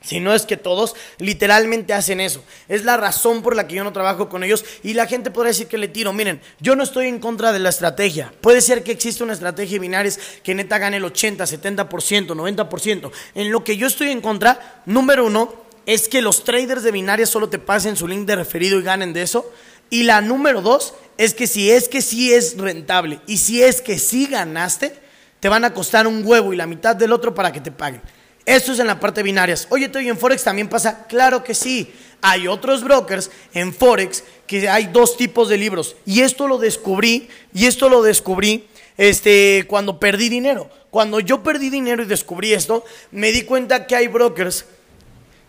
si 0.03 0.21
no 0.21 0.35
es 0.35 0.47
que 0.47 0.57
todos 0.57 0.95
literalmente 1.19 1.93
hacen 1.93 2.21
eso. 2.21 2.43
Es 2.69 2.85
la 2.85 2.97
razón 2.97 3.43
por 3.43 3.57
la 3.57 3.67
que 3.67 3.77
yo 3.77 3.85
no 3.85 3.93
trabajo 3.93 4.29
con 4.29 4.45
ellos 4.45 4.65
y 4.83 4.95
la 4.95 5.07
gente 5.07 5.31
podría 5.31 5.51
decir 5.51 5.69
que 5.69 5.79
le 5.79 5.89
tiro. 5.89 6.13
Miren, 6.13 6.41
yo 6.61 6.77
no 6.77 6.83
estoy 6.83 7.07
en 7.07 7.19
contra 7.19 7.53
de 7.53 7.59
la 7.59 7.69
estrategia. 7.69 8.33
Puede 8.41 8.61
ser 8.61 8.83
que 8.83 8.93
exista 8.93 9.25
una 9.25 9.33
estrategia 9.33 9.79
de 9.79 10.13
que 10.43 10.55
neta 10.55 10.79
gane 10.79 10.97
el 10.97 11.05
80, 11.05 11.45
70%, 11.45 11.87
90%. 12.27 13.11
En 13.35 13.51
lo 13.51 13.65
que 13.65 13.77
yo 13.77 13.87
estoy 13.87 14.11
en 14.11 14.21
contra, 14.21 14.83
número 14.87 15.27
uno, 15.27 15.63
es 15.87 16.09
que 16.09 16.23
los 16.23 16.45
traders 16.45 16.83
de 16.83 16.93
binarias 16.93 17.31
solo 17.31 17.49
te 17.49 17.59
pasen 17.59 17.97
su 17.97 18.07
link 18.07 18.27
de 18.27 18.37
referido 18.37 18.79
y 18.79 18.83
ganen 18.83 19.13
de 19.13 19.23
eso. 19.23 19.51
Y 19.91 20.05
la 20.05 20.21
número 20.21 20.63
dos 20.63 20.95
es 21.19 21.35
que 21.35 21.47
si 21.47 21.71
es 21.71 21.89
que 21.89 22.03
sí 22.03 22.33
es 22.33 22.57
rentable 22.57 23.21
y 23.27 23.39
si 23.39 23.63
es 23.63 23.83
que 23.83 23.99
sí 23.99 24.27
ganaste, 24.27 24.97
te 25.41 25.49
van 25.49 25.65
a 25.65 25.75
costar 25.75 26.07
un 26.07 26.23
huevo 26.25 26.53
y 26.53 26.57
la 26.57 26.67
mitad 26.67 26.97
del 26.97 27.13
otro 27.13 27.35
para 27.35 27.53
que 27.53 27.61
te 27.61 27.73
paguen. 27.73 28.01
Esto 28.45 28.73
es 28.73 28.79
en 28.79 28.89
la 28.89 28.99
parte 28.99 29.23
binarias. 29.23 29.67
Oye, 29.71 29.91
¿y 30.01 30.09
en 30.09 30.19
Forex 30.19 30.43
también 30.43 30.69
pasa? 30.69 31.07
Claro 31.07 31.45
que 31.45 31.55
sí. 31.55 31.93
Hay 32.21 32.49
otros 32.49 32.85
brokers 32.85 33.31
en 33.55 33.73
Forex 33.73 34.25
que 34.47 34.69
hay 34.69 34.87
dos 34.87 35.17
tipos 35.17 35.49
de 35.49 35.59
libros. 35.59 35.97
Y 36.07 36.21
esto 36.21 36.49
lo 36.49 36.59
descubrí, 36.59 37.29
y 37.53 37.67
esto 37.67 37.89
lo 37.89 38.03
descubrí 38.03 38.67
este, 38.97 39.65
cuando 39.69 39.99
perdí 39.99 40.29
dinero. 40.29 40.71
Cuando 40.91 41.21
yo 41.21 41.43
perdí 41.43 41.71
dinero 41.71 42.03
y 42.03 42.07
descubrí 42.07 42.53
esto, 42.53 42.85
me 43.11 43.33
di 43.33 43.43
cuenta 43.43 43.87
que 43.87 43.97
hay 43.97 44.09
brokers 44.09 44.67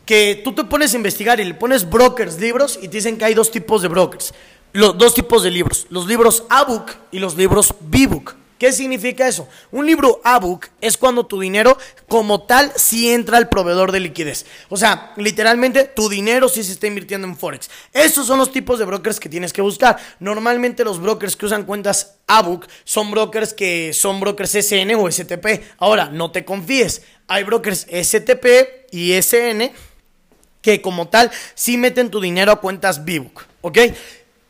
que 0.06 0.42
tú 0.44 0.54
te 0.54 0.64
pones 0.64 0.94
a 0.94 0.98
investigar 0.98 1.40
y 1.40 1.46
le 1.46 1.54
pones 1.54 1.90
brokers, 1.90 2.40
libros, 2.40 2.78
y 2.82 2.88
te 2.88 2.98
dicen 2.98 3.18
que 3.18 3.26
hay 3.26 3.34
dos 3.34 3.52
tipos 3.52 3.82
de 3.82 3.88
brokers. 3.88 4.34
Los 4.72 4.98
dos 4.98 5.14
tipos 5.14 5.44
de 5.44 5.52
libros. 5.52 5.88
Los 5.90 6.08
libros 6.08 6.44
A-Book 6.50 6.86
y 7.12 7.20
los 7.20 7.36
libros 7.36 7.74
B-Book. 7.80 8.36
¿Qué 8.58 8.72
significa 8.72 9.28
eso? 9.28 9.48
Un 9.72 9.86
libro 9.86 10.22
ABOOK 10.24 10.68
es 10.80 10.98
cuando 10.98 11.26
tu 11.26 11.40
dinero 11.40 11.78
como 12.08 12.44
tal 12.44 12.72
sí 12.76 13.12
entra 13.12 13.38
al 13.38 13.50
proveedor 13.50 13.92
de 13.92 14.00
liquidez. 14.00 14.46
O 14.70 14.78
sea, 14.78 15.14
literalmente 15.18 15.84
tu 15.84 16.08
dinero 16.08 16.48
sí 16.48 16.64
se 16.64 16.72
está 16.72 16.88
invirtiendo 16.88 17.28
en 17.28 17.36
Forex. 17.36 17.70
Esos 17.92 18.28
son 18.28 18.40
los 18.40 18.52
tipos 18.52 18.80
de 18.80 18.86
brokers 18.86 19.20
que 19.20 19.30
tienes 19.30 19.52
que 19.52 19.62
buscar. 19.62 19.98
Normalmente 20.20 20.84
los 20.84 21.02
brokers 21.02 21.36
que 21.36 21.46
usan 21.46 21.64
cuentas 21.64 22.16
ABOOK 22.28 22.68
son 22.84 23.12
brokers 23.12 23.54
que 23.54 23.92
son 23.94 24.20
brokers 24.20 24.52
SN 24.52 24.96
o 24.96 25.12
STP. 25.12 25.64
Ahora, 25.78 26.10
no 26.10 26.32
te 26.32 26.46
confíes. 26.46 27.02
Hay 27.28 27.44
brokers 27.44 27.88
STP 27.92 28.92
y 28.92 29.14
SN 29.14 29.72
que 30.62 30.82
como 30.82 31.10
tal 31.10 31.30
sí 31.56 31.78
meten 31.78 32.10
tu 32.10 32.22
dinero 32.22 32.52
a 32.52 32.62
cuentas 32.62 33.04
BBOOK. 33.04 33.46
¿Ok? 33.62 33.78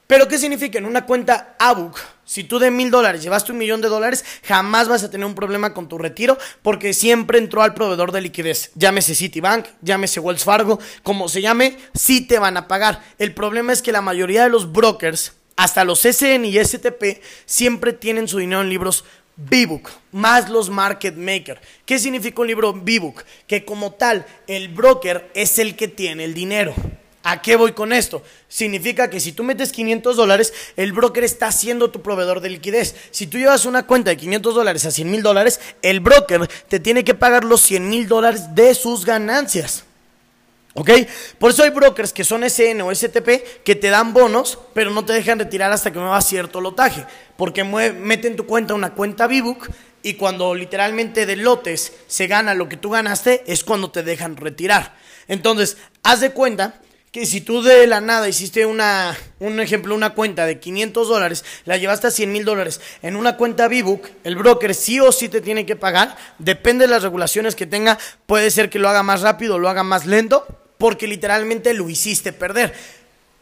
Pero 0.08 0.28
¿qué 0.28 0.38
significa? 0.38 0.78
En 0.78 0.86
una 0.86 1.06
cuenta 1.06 1.56
ABUC, 1.58 2.00
si 2.26 2.44
tú 2.44 2.60
de 2.60 2.72
mil 2.72 2.92
dólares 2.92 3.22
llevaste 3.22 3.52
un 3.52 3.58
millón 3.58 3.82
de 3.82 3.90
dólares, 3.90 4.24
jamás 4.44 4.88
vas 4.88 5.04
a 5.04 5.12
tener 5.12 5.26
un 5.26 5.36
problema 5.36 5.74
con 5.74 5.90
tu 5.90 5.98
retiro 5.98 6.38
porque 6.62 6.94
siempre 6.94 7.38
entró 7.38 7.62
al 7.62 7.74
proveedor 7.74 8.12
de 8.12 8.22
liquidez. 8.22 8.72
Llámese 8.76 9.16
Citibank, 9.16 9.68
llámese 9.82 10.20
Wells 10.20 10.44
Fargo, 10.44 10.80
como 11.04 11.30
se 11.30 11.42
llame, 11.42 11.78
sí 11.94 12.22
te 12.22 12.40
van 12.40 12.58
a 12.58 12.68
pagar. 12.68 13.04
El 13.20 13.34
problema 13.34 13.74
es 13.74 13.82
que 13.82 13.92
la 13.92 14.02
mayoría 14.02 14.44
de 14.44 14.50
los 14.50 14.72
brokers, 14.72 15.34
hasta 15.56 15.84
los 15.84 16.02
SN 16.02 16.46
y 16.46 16.64
STP, 16.64 17.22
siempre 17.46 17.94
tienen 17.94 18.28
su 18.28 18.38
dinero 18.38 18.62
en 18.62 18.70
libros 18.70 19.04
B-Book, 19.36 19.90
más 20.12 20.50
los 20.50 20.70
market 20.70 21.16
maker. 21.16 21.60
¿Qué 21.86 21.98
significa 21.98 22.42
un 22.42 22.48
libro 22.48 22.74
B-Book? 22.74 23.24
Que 23.48 23.66
como 23.66 23.94
tal, 23.94 24.26
el 24.48 24.70
broker 24.70 25.30
es 25.34 25.58
el 25.58 25.76
que 25.76 25.88
tiene 25.88 26.26
el 26.26 26.34
dinero. 26.34 26.74
¿A 27.26 27.42
qué 27.42 27.56
voy 27.56 27.72
con 27.72 27.94
esto? 27.94 28.22
Significa 28.50 29.10
que 29.10 29.22
si 29.22 29.32
tú 29.32 29.44
metes 29.44 29.72
500 29.72 30.18
dólares, 30.18 30.54
el 30.76 30.92
broker 30.92 31.24
está 31.24 31.52
siendo 31.54 31.90
tu 31.90 32.02
proveedor 32.02 32.42
de 32.42 32.50
liquidez. 32.50 32.96
Si 33.12 33.28
tú 33.28 33.38
llevas 33.38 33.66
una 33.66 33.88
cuenta 33.88 34.10
de 34.10 34.18
500 34.18 34.54
dólares 34.54 34.86
a 34.86 34.92
100 34.92 35.10
mil 35.10 35.24
dólares, 35.24 35.62
el 35.82 36.02
broker 36.02 36.50
te 36.68 36.82
tiene 36.82 37.06
que 37.06 37.14
pagar 37.14 37.46
los 37.46 37.62
100 37.62 37.90
mil 37.90 38.10
dólares 38.10 38.54
de 38.54 38.76
sus 38.76 39.06
ganancias. 39.06 39.86
¿Ok? 40.74 40.90
Por 41.38 41.52
eso 41.52 41.64
hay 41.64 41.70
brokers 41.70 42.12
que 42.12 42.26
son 42.26 42.44
SN 42.44 42.82
o 42.82 42.94
STP 42.94 43.64
que 43.64 43.76
te 43.76 43.90
dan 43.90 44.12
bonos, 44.12 44.60
pero 44.74 44.92
no 44.92 45.06
te 45.06 45.14
dejan 45.14 45.40
retirar 45.40 45.72
hasta 45.72 45.94
que 45.94 46.00
muevas 46.00 46.28
cierto 46.28 46.60
lotaje. 46.60 47.06
Porque 47.38 47.64
meten 47.64 48.36
tu 48.36 48.46
cuenta 48.46 48.74
una 48.74 48.94
cuenta 48.94 49.28
VBOOK 49.28 49.70
y 50.02 50.16
cuando 50.16 50.54
literalmente 50.56 51.26
de 51.26 51.38
lotes 51.38 51.94
se 52.08 52.28
gana 52.28 52.54
lo 52.54 52.68
que 52.68 52.76
tú 52.76 52.90
ganaste, 52.90 53.44
es 53.48 53.64
cuando 53.64 53.92
te 53.92 54.04
dejan 54.04 54.36
retirar. 54.36 54.98
Entonces, 55.30 55.78
haz 56.02 56.20
de 56.20 56.32
cuenta 56.32 56.82
que 57.14 57.28
si 57.28 57.42
tú 57.42 57.62
de 57.62 57.86
la 57.86 58.02
nada 58.02 58.28
hiciste 58.28 58.66
una, 58.66 59.16
un 59.40 59.60
ejemplo, 59.60 59.94
una 59.94 60.16
cuenta 60.16 60.48
de 60.48 60.60
500 60.60 61.08
dólares, 61.08 61.46
la 61.64 61.78
llevaste 61.78 62.08
a 62.08 62.12
100 62.12 62.32
mil 62.32 62.44
dólares 62.44 62.82
en 63.04 63.16
una 63.16 63.38
cuenta 63.38 63.68
B-Book, 63.68 64.10
el 64.24 64.36
broker 64.36 64.74
sí 64.74 65.00
o 65.00 65.12
sí 65.12 65.30
te 65.30 65.40
tiene 65.40 65.68
que 65.68 65.76
pagar, 65.76 66.18
depende 66.40 66.86
de 66.86 66.92
las 66.92 67.04
regulaciones 67.04 67.54
que 67.54 67.68
tenga, 67.68 68.00
puede 68.26 68.50
ser 68.50 68.72
que 68.72 68.80
lo 68.80 68.90
haga 68.90 69.04
más 69.04 69.22
rápido 69.22 69.60
lo 69.60 69.70
haga 69.70 69.84
más 69.84 70.08
lento, 70.08 70.48
porque 70.80 71.06
literalmente 71.06 71.76
lo 71.76 71.88
hiciste 71.88 72.34
perder. 72.34 72.74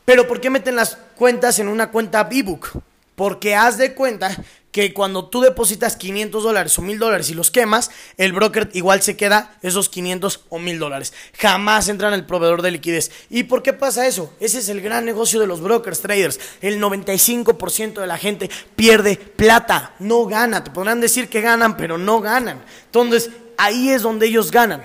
Pero 0.04 0.28
¿por 0.28 0.42
qué 0.42 0.50
meten 0.50 0.76
las 0.76 0.98
cuentas 1.16 1.58
en 1.60 1.70
una 1.70 1.92
cuenta 1.92 2.26
B-Book? 2.26 2.84
Porque 3.16 3.56
haz 3.56 3.78
de 3.78 3.94
cuenta 3.94 4.36
que 4.72 4.94
cuando 4.94 5.26
tú 5.26 5.42
depositas 5.42 5.96
500 5.98 6.44
dólares 6.44 6.78
o 6.80 6.82
1000 6.82 7.00
dólares 7.00 7.30
y 7.30 7.34
los 7.34 7.52
quemas, 7.52 7.92
el 8.18 8.32
broker 8.32 8.70
igual 8.74 9.02
se 9.02 9.18
queda 9.18 9.58
esos 9.62 9.90
500 9.90 10.46
o 10.50 10.60
1000 10.60 10.80
dólares. 10.80 11.14
Jamás 11.38 11.90
entran 11.90 12.14
el 12.14 12.26
proveedor 12.26 12.62
de 12.62 12.72
liquidez. 12.72 13.12
¿Y 13.30 13.44
por 13.44 13.64
qué 13.64 13.74
pasa 13.74 14.08
eso? 14.08 14.34
Ese 14.40 14.60
es 14.60 14.70
el 14.70 14.82
gran 14.82 15.04
negocio 15.04 15.40
de 15.40 15.48
los 15.48 15.62
brokers, 15.62 16.02
traders. 16.02 16.40
El 16.62 16.82
95% 16.82 18.00
de 18.00 18.08
la 18.08 18.18
gente 18.18 18.50
pierde 18.76 19.18
plata, 19.18 19.94
no 20.00 20.26
gana. 20.26 20.64
Te 20.64 20.72
podrán 20.72 21.02
decir 21.02 21.28
que 21.28 21.42
ganan, 21.42 21.76
pero 21.76 21.98
no 21.98 22.22
ganan. 22.22 22.64
Entonces, 22.86 23.30
ahí 23.58 23.90
es 23.90 24.02
donde 24.02 24.28
ellos 24.28 24.52
ganan. 24.52 24.84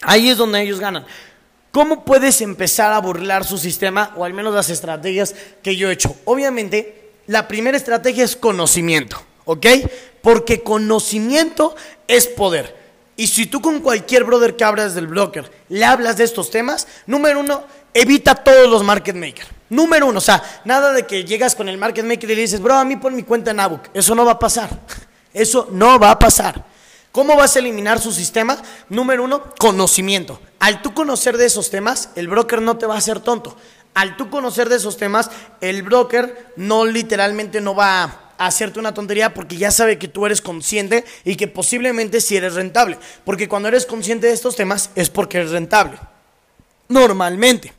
Ahí 0.00 0.30
es 0.30 0.38
donde 0.38 0.62
ellos 0.62 0.80
ganan. 0.80 1.04
¿Cómo 1.72 2.04
puedes 2.04 2.40
empezar 2.40 2.92
a 2.92 3.00
burlar 3.00 3.44
su 3.44 3.58
sistema 3.58 4.12
o 4.16 4.24
al 4.24 4.32
menos 4.32 4.54
las 4.54 4.70
estrategias 4.70 5.34
que 5.62 5.76
yo 5.76 5.90
he 5.90 5.92
hecho? 5.92 6.14
Obviamente, 6.24 7.03
la 7.26 7.48
primera 7.48 7.76
estrategia 7.76 8.24
es 8.24 8.36
conocimiento, 8.36 9.22
¿ok? 9.44 9.66
Porque 10.22 10.62
conocimiento 10.62 11.74
es 12.06 12.26
poder. 12.26 12.76
Y 13.16 13.28
si 13.28 13.46
tú 13.46 13.60
con 13.60 13.80
cualquier 13.80 14.24
brother 14.24 14.56
que 14.56 14.64
abras 14.64 14.94
del 14.94 15.06
broker 15.06 15.50
le 15.68 15.84
hablas 15.84 16.16
de 16.16 16.24
estos 16.24 16.50
temas, 16.50 16.86
número 17.06 17.40
uno, 17.40 17.64
evita 17.92 18.34
todos 18.34 18.68
los 18.68 18.82
market 18.82 19.16
makers. 19.16 19.48
Número 19.70 20.06
uno, 20.06 20.18
o 20.18 20.22
sea, 20.22 20.42
nada 20.64 20.92
de 20.92 21.06
que 21.06 21.24
llegas 21.24 21.54
con 21.54 21.68
el 21.68 21.78
market 21.78 22.04
maker 22.04 22.30
y 22.30 22.34
le 22.34 22.42
dices, 22.42 22.60
bro, 22.60 22.74
a 22.74 22.84
mí 22.84 22.96
pon 22.96 23.14
mi 23.14 23.22
cuenta 23.22 23.52
en 23.52 23.60
Abuk. 23.60 23.88
Eso 23.94 24.14
no 24.14 24.24
va 24.24 24.32
a 24.32 24.38
pasar. 24.38 24.70
Eso 25.32 25.68
no 25.72 25.98
va 25.98 26.10
a 26.10 26.18
pasar. 26.18 26.64
¿Cómo 27.10 27.36
vas 27.36 27.54
a 27.54 27.60
eliminar 27.60 28.00
su 28.00 28.12
sistema? 28.12 28.60
Número 28.88 29.24
uno, 29.24 29.54
conocimiento. 29.58 30.40
Al 30.58 30.82
tú 30.82 30.94
conocer 30.94 31.36
de 31.36 31.46
esos 31.46 31.70
temas, 31.70 32.10
el 32.16 32.28
broker 32.28 32.60
no 32.60 32.76
te 32.76 32.86
va 32.86 32.96
a 32.96 32.98
hacer 32.98 33.20
tonto 33.20 33.56
al 33.94 34.16
tú 34.16 34.30
conocer 34.30 34.68
de 34.68 34.76
esos 34.76 34.96
temas, 34.96 35.30
el 35.60 35.82
broker 35.82 36.52
no 36.56 36.84
literalmente 36.84 37.60
no 37.60 37.74
va 37.74 38.02
a 38.36 38.46
hacerte 38.46 38.80
una 38.80 38.94
tontería 38.94 39.32
porque 39.32 39.56
ya 39.56 39.70
sabe 39.70 39.98
que 39.98 40.08
tú 40.08 40.26
eres 40.26 40.40
consciente 40.40 41.04
y 41.24 41.36
que 41.36 41.48
posiblemente 41.48 42.20
si 42.20 42.28
sí 42.28 42.36
eres 42.36 42.54
rentable. 42.54 42.98
Porque 43.24 43.48
cuando 43.48 43.68
eres 43.68 43.86
consciente 43.86 44.26
de 44.26 44.32
estos 44.32 44.56
temas 44.56 44.90
es 44.94 45.10
porque 45.10 45.38
eres 45.38 45.50
rentable. 45.50 45.98
Normalmente. 46.88 47.72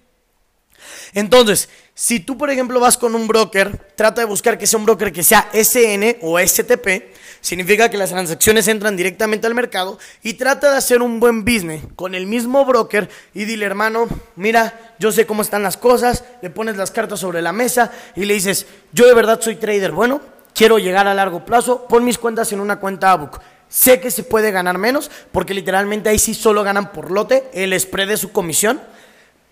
Entonces, 1.16 1.70
si 1.94 2.20
tú, 2.20 2.38
por 2.38 2.50
ejemplo, 2.50 2.78
vas 2.82 2.98
con 2.98 3.16
un 3.16 3.26
broker, 3.26 3.94
trata 3.96 4.20
de 4.20 4.28
buscar 4.28 4.58
que 4.58 4.68
sea 4.68 4.78
un 4.78 4.86
broker 4.86 5.14
que 5.14 5.24
sea 5.24 5.50
SN 5.54 6.18
o 6.22 6.38
STP, 6.38 7.16
significa 7.40 7.90
que 7.90 7.98
las 7.98 8.10
transacciones 8.10 8.68
entran 8.68 8.98
directamente 8.98 9.48
al 9.48 9.56
mercado 9.56 9.98
y 10.24 10.34
trata 10.34 10.72
de 10.72 10.78
hacer 10.78 11.02
un 11.02 11.22
buen 11.22 11.46
business 11.46 11.84
con 11.96 12.16
el 12.16 12.28
mismo 12.28 12.66
broker 12.66 13.10
y 13.34 13.46
dile, 13.46 13.66
hermano, 13.66 14.08
mira, 14.36 14.94
yo 15.00 15.10
sé 15.14 15.26
cómo 15.26 15.42
están 15.42 15.64
las 15.64 15.78
cosas, 15.78 16.26
le 16.42 16.50
pones 16.50 16.76
las 16.76 16.92
cartas 16.92 17.22
sobre 17.22 17.42
la 17.42 17.54
mesa 17.54 17.94
y 18.18 18.26
le 18.26 18.34
dices, 18.34 18.68
yo 18.92 19.08
de 19.08 19.14
verdad 19.14 19.40
soy 19.40 19.56
trader, 19.56 19.94
bueno, 19.94 20.20
quiero 20.54 20.80
llegar 20.80 21.08
a 21.08 21.14
largo 21.14 21.46
plazo, 21.46 21.88
pon 21.88 22.04
mis 22.04 22.18
cuentas 22.18 22.52
en 22.52 22.60
una 22.60 22.82
cuenta 22.82 23.14
ABUC. 23.14 23.40
Sé 23.70 24.02
que 24.02 24.12
se 24.12 24.24
puede 24.24 24.52
ganar 24.52 24.78
menos 24.78 25.10
porque 25.32 25.54
literalmente 25.54 26.10
ahí 26.10 26.20
sí 26.20 26.34
solo 26.34 26.62
ganan 26.64 26.92
por 26.92 27.10
lote 27.10 27.46
el 27.54 27.80
spread 27.80 28.10
de 28.10 28.18
su 28.18 28.34
comisión. 28.34 28.82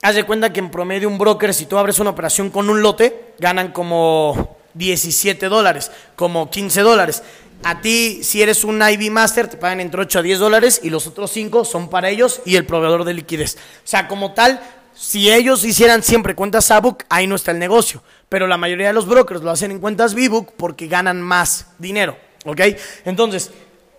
Haz 0.04 0.16
de 0.16 0.26
cuenta 0.26 0.52
que 0.52 0.60
en 0.60 0.70
promedio 0.70 1.08
un 1.08 1.18
broker, 1.18 1.54
si 1.54 1.66
tú 1.66 1.78
abres 1.78 1.98
una 1.98 2.10
operación 2.10 2.50
con 2.50 2.70
un 2.70 2.82
lote, 2.82 3.34
ganan 3.40 3.72
como 3.72 4.58
17 4.74 5.48
dólares, 5.48 5.92
como 6.18 6.52
15 6.52 6.82
dólares. 6.82 7.24
A 7.64 7.80
ti, 7.80 8.22
si 8.22 8.42
eres 8.42 8.66
un 8.66 8.82
IB 8.82 9.10
Master, 9.10 9.48
te 9.48 9.56
pagan 9.56 9.80
entre 9.80 10.02
8 10.02 10.20
a 10.20 10.22
10 10.22 10.40
dólares 10.40 10.82
y 10.84 10.90
los 10.90 11.08
otros 11.08 11.32
5 11.32 11.64
son 11.64 11.90
para 11.90 12.10
ellos 12.10 12.42
y 12.46 12.58
el 12.58 12.66
proveedor 12.66 13.06
de 13.06 13.14
liquidez. 13.14 13.56
O 13.56 13.88
sea, 13.88 14.10
como 14.10 14.34
tal, 14.34 14.60
si 14.94 15.32
ellos 15.32 15.64
hicieran 15.64 16.04
siempre 16.04 16.36
cuentas 16.36 16.66
Sabook, 16.66 17.06
ahí 17.08 17.26
no 17.26 17.36
está 17.36 17.52
el 17.52 17.60
negocio. 17.60 18.04
Pero 18.28 18.46
la 18.46 18.58
mayoría 18.58 18.88
de 18.88 18.94
los 18.94 19.08
brokers 19.08 19.42
lo 19.42 19.52
hacen 19.52 19.72
en 19.72 19.80
cuentas 19.80 20.16
VBook 20.16 20.52
porque 20.58 20.88
ganan 20.88 21.22
más 21.22 21.68
dinero. 21.80 22.18
¿Ok? 22.44 22.60
Entonces, 23.06 23.52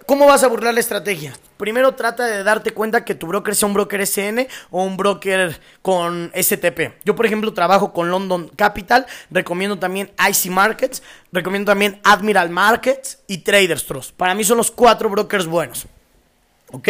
¿Cómo 0.06 0.26
vas 0.26 0.42
a 0.42 0.48
burlar 0.48 0.74
la 0.74 0.80
estrategia? 0.80 1.32
Primero 1.56 1.94
trata 1.94 2.26
de 2.26 2.44
darte 2.44 2.74
cuenta 2.74 3.06
que 3.06 3.14
tu 3.14 3.26
broker 3.26 3.54
sea 3.54 3.68
un 3.68 3.72
broker 3.72 4.06
SN 4.06 4.46
o 4.70 4.82
un 4.82 4.98
broker 4.98 5.58
con 5.80 6.30
STP. 6.34 7.02
Yo, 7.06 7.16
por 7.16 7.24
ejemplo, 7.24 7.54
trabajo 7.54 7.94
con 7.94 8.10
London 8.10 8.50
Capital, 8.54 9.06
recomiendo 9.30 9.78
también 9.78 10.12
IC 10.18 10.50
Markets, 10.50 11.02
recomiendo 11.32 11.72
también 11.72 12.00
Admiral 12.04 12.50
Markets 12.50 13.20
y 13.28 13.38
Traders 13.38 13.86
Trust. 13.86 14.12
Para 14.12 14.34
mí 14.34 14.44
son 14.44 14.58
los 14.58 14.70
cuatro 14.70 15.08
brokers 15.08 15.46
buenos. 15.46 15.86
¿Ok? 16.70 16.88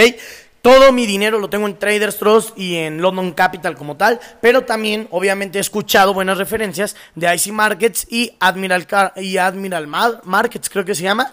Todo 0.61 0.91
mi 0.91 1.07
dinero 1.07 1.39
lo 1.39 1.49
tengo 1.49 1.69
en 1.69 1.79
Traders 1.79 2.19
Trust 2.19 2.59
y 2.59 2.79
en 2.79 3.01
London 3.01 3.31
Capital 3.31 3.77
como 3.77 3.97
tal, 3.97 4.19
pero 4.41 4.65
también 4.65 5.07
obviamente 5.13 5.59
he 5.59 5.61
escuchado 5.61 6.15
buenas 6.15 6.39
referencias 6.39 6.97
de 7.15 7.33
IC 7.33 7.53
Markets 7.53 8.09
y 8.11 8.35
Admiral, 8.41 8.89
y 9.17 9.37
Admiral 9.37 9.87
Markets, 9.87 10.69
creo 10.69 10.85
que 10.85 10.97
se 10.97 11.05
llama. 11.05 11.31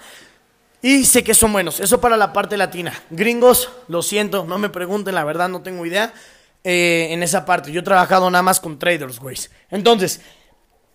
Y 0.81 1.05
sé 1.05 1.23
que 1.23 1.33
son 1.33 1.53
buenos. 1.53 1.79
Eso 1.79 2.01
para 2.01 2.17
la 2.17 2.33
parte 2.33 2.57
latina. 2.57 2.93
Gringos, 3.09 3.69
lo 3.87 4.01
siento, 4.01 4.45
no 4.45 4.57
me 4.57 4.69
pregunten, 4.69 5.13
la 5.13 5.23
verdad 5.23 5.47
no 5.47 5.61
tengo 5.61 5.85
idea 5.85 6.13
eh, 6.63 7.09
en 7.11 7.21
esa 7.21 7.45
parte. 7.45 7.71
Yo 7.71 7.81
he 7.81 7.83
trabajado 7.83 8.29
nada 8.31 8.41
más 8.41 8.59
con 8.59 8.79
traders, 8.79 9.19
güey. 9.19 9.37
Entonces, 9.69 10.21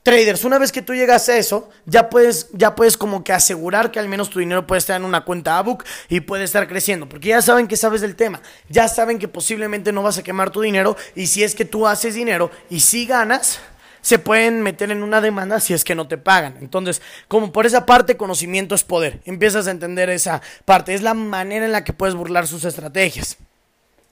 traders, 0.03 0.45
una 0.45 0.59
vez 0.59 0.73
que 0.73 0.83
tú 0.83 0.93
llegas 0.93 1.29
a 1.29 1.37
eso, 1.37 1.71
ya 1.85 2.11
puedes, 2.11 2.49
ya 2.53 2.75
puedes 2.75 2.97
como 2.97 3.23
que 3.23 3.33
asegurar 3.33 3.93
que 3.93 4.01
al 4.01 4.09
menos 4.09 4.29
tu 4.29 4.41
dinero 4.41 4.67
puede 4.67 4.81
estar 4.81 4.97
en 4.97 5.05
una 5.05 5.25
cuenta 5.25 5.59
ABUC 5.59 5.85
y 6.09 6.21
puede 6.21 6.43
estar 6.45 6.67
creciendo. 6.67 7.09
Porque 7.09 7.29
ya 7.29 7.41
saben 7.41 7.69
que 7.69 7.77
sabes 7.77 8.01
del 8.01 8.17
tema. 8.17 8.43
Ya 8.69 8.89
saben 8.89 9.21
que 9.21 9.29
posiblemente 9.29 9.93
no 9.93 10.03
vas 10.03 10.19
a 10.19 10.25
quemar 10.25 10.51
tu 10.51 10.63
dinero. 10.63 10.97
Y 11.15 11.29
si 11.29 11.45
es 11.45 11.55
que 11.55 11.65
tú 11.65 11.87
haces 11.87 12.15
dinero 12.15 12.51
y 12.71 12.81
si 12.81 13.07
ganas 13.07 13.61
se 14.07 14.21
pueden 14.21 14.63
meter 14.63 14.93
en 14.93 15.03
una 15.03 15.21
demanda 15.21 15.59
si 15.59 15.75
es 15.75 15.83
que 15.83 15.97
no 15.97 16.07
te 16.07 16.17
pagan. 16.17 16.59
Entonces, 16.61 17.03
como 17.27 17.51
por 17.51 17.67
esa 17.67 17.87
parte, 17.87 18.17
conocimiento 18.17 18.77
es 18.77 18.85
poder. 18.85 19.21
Empiezas 19.25 19.67
a 19.67 19.73
entender 19.73 20.11
esa 20.11 20.43
parte. 20.65 20.95
Es 20.95 21.03
la 21.03 21.13
manera 21.13 21.67
en 21.67 21.73
la 21.73 21.83
que 21.83 21.93
puedes 21.93 22.15
burlar 22.15 22.47
sus 22.47 22.65
estrategias. 22.65 23.37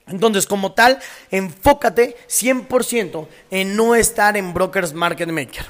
Entonces, 0.05 0.47
como 0.47 0.73
tal, 0.73 0.99
enfócate 1.31 2.17
100% 2.27 3.25
en 3.51 3.77
no 3.77 3.95
estar 3.95 4.35
en 4.35 4.53
brokers 4.53 4.91
market 4.91 5.29
maker. 5.29 5.65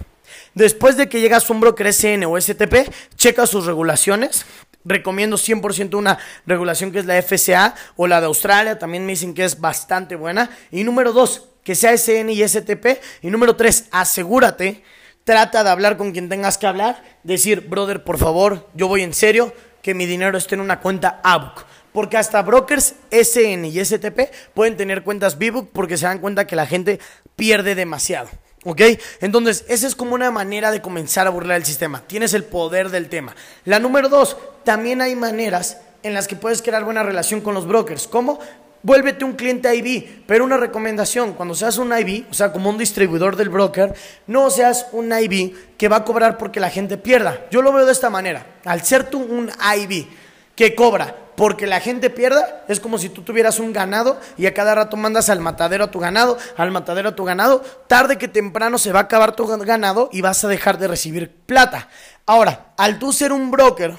Después 0.56 0.96
de 0.96 1.10
que 1.10 1.20
llegas 1.20 1.50
a 1.52 1.54
broker 1.54 1.92
SN 1.92 2.26
o 2.26 2.40
STP, 2.40 2.90
checa 3.18 3.46
sus 3.46 3.66
regulaciones. 3.66 4.46
Recomiendo 4.86 5.36
100% 5.36 5.96
una 5.98 6.18
regulación 6.46 6.94
que 6.94 7.00
es 7.00 7.06
la 7.06 7.22
FCA 7.22 7.76
o 7.98 8.08
la 8.08 8.22
de 8.22 8.28
Australia. 8.28 8.80
También 8.80 9.06
me 9.06 9.12
dicen 9.12 9.34
que 9.34 9.44
es 9.44 9.60
bastante 9.60 10.16
buena. 10.16 10.50
Y 10.72 10.86
número 10.86 11.12
dos, 11.12 11.50
que 11.66 11.76
sea 11.76 11.92
SN 11.92 12.32
y 12.32 12.48
STP. 12.48 13.02
Y 13.22 13.32
número 13.32 13.58
tres, 13.58 13.90
asegúrate, 13.92 14.82
trata 15.26 15.62
de 15.62 15.70
hablar 15.70 15.98
con 15.98 16.14
quien 16.14 16.30
tengas 16.30 16.58
que 16.58 16.68
hablar, 16.68 17.04
decir, 17.24 17.68
brother, 17.68 18.06
por 18.06 18.18
favor, 18.18 18.70
yo 18.76 18.88
voy 18.88 19.02
en 19.02 19.14
serio, 19.14 19.54
que 19.82 19.94
mi 19.94 20.06
dinero 20.06 20.38
esté 20.38 20.56
en 20.56 20.62
una 20.62 20.80
cuenta 20.80 21.20
ABUC. 21.22 21.66
Porque 21.92 22.16
hasta 22.16 22.42
brokers 22.42 22.96
SN 23.12 23.66
y 23.66 23.84
STP 23.84 24.32
pueden 24.54 24.78
tener 24.78 25.04
cuentas 25.04 25.38
BBUC 25.38 25.72
porque 25.72 25.98
se 25.98 26.06
dan 26.06 26.20
cuenta 26.20 26.48
que 26.48 26.56
la 26.56 26.66
gente 26.66 27.00
pierde 27.36 27.76
demasiado. 27.76 28.30
¿Ok? 28.66 28.82
Entonces, 29.22 29.64
esa 29.70 29.88
es 29.88 29.96
como 29.96 30.16
una 30.16 30.32
manera 30.32 30.72
de 30.72 30.82
comenzar 30.82 31.28
a 31.28 31.30
burlar 31.30 31.58
el 31.58 31.66
sistema. 31.66 32.04
Tienes 32.06 32.34
el 32.34 32.44
poder 32.44 32.90
del 32.90 33.08
tema. 33.08 33.36
La 33.64 33.80
número 33.80 34.10
dos, 34.10 34.36
también 34.66 35.02
hay 35.02 35.16
maneras 35.16 35.78
en 36.04 36.14
las 36.14 36.28
que 36.28 36.36
puedes 36.36 36.62
crear 36.62 36.84
buena 36.84 37.04
relación 37.04 37.42
con 37.42 37.54
los 37.54 37.68
brokers. 37.68 38.08
¿Cómo? 38.08 38.40
vuélvete 38.86 39.26
un 39.26 39.34
cliente 39.34 39.76
IB. 39.76 40.24
Pero 40.28 40.46
una 40.46 40.58
recomendación, 40.58 41.34
cuando 41.34 41.56
seas 41.56 41.78
un 41.78 41.92
IB, 41.98 42.26
o 42.30 42.34
sea, 42.34 42.54
como 42.54 42.70
un 42.70 42.78
distribuidor 42.78 43.36
del 43.36 43.50
broker, 43.50 43.94
no 44.28 44.50
seas 44.50 44.88
un 44.92 45.12
IB 45.12 45.76
que 45.78 45.88
va 45.90 45.98
a 45.98 46.06
cobrar 46.06 46.38
porque 46.38 46.60
la 46.60 46.70
gente 46.70 46.98
pierda. 46.98 47.48
Yo 47.50 47.62
lo 47.62 47.74
veo 47.74 47.86
de 47.86 47.92
esta 47.92 48.10
manera. 48.10 48.46
Al 48.64 48.84
ser 48.84 49.10
tú 49.10 49.20
un 49.20 49.50
IB 49.50 50.08
que 50.56 50.76
cobra 50.76 51.16
porque 51.36 51.68
la 51.68 51.82
gente 51.82 52.10
pierda, 52.10 52.64
es 52.68 52.80
como 52.80 52.98
si 52.98 53.10
tú 53.10 53.22
tuvieras 53.22 53.60
un 53.60 53.74
ganado 53.74 54.20
y 54.38 54.46
a 54.46 54.54
cada 54.54 54.74
rato 54.74 54.96
mandas 54.98 55.30
al 55.30 55.42
matadero 55.42 55.86
a 55.86 55.92
tu 55.92 56.00
ganado, 56.00 56.38
al 56.56 56.72
matadero 56.72 57.10
a 57.10 57.16
tu 57.16 57.26
ganado, 57.26 57.62
tarde 57.88 58.18
que 58.18 58.28
temprano 58.28 58.78
se 58.78 58.92
va 58.92 59.00
a 59.00 59.04
acabar 59.04 59.36
tu 59.36 59.46
ganado 59.46 60.10
y 60.12 60.22
vas 60.22 60.44
a 60.44 60.48
dejar 60.48 60.78
de 60.78 60.88
recibir 60.88 61.30
plata. 61.46 61.90
Ahora, 62.26 62.74
al 62.78 63.00
tú 63.00 63.12
ser 63.12 63.34
un 63.34 63.52
broker 63.52 63.96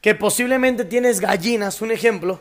que 0.00 0.14
posiblemente 0.14 0.84
tienes 0.84 1.20
gallinas, 1.20 1.80
un 1.82 1.92
ejemplo, 1.92 2.40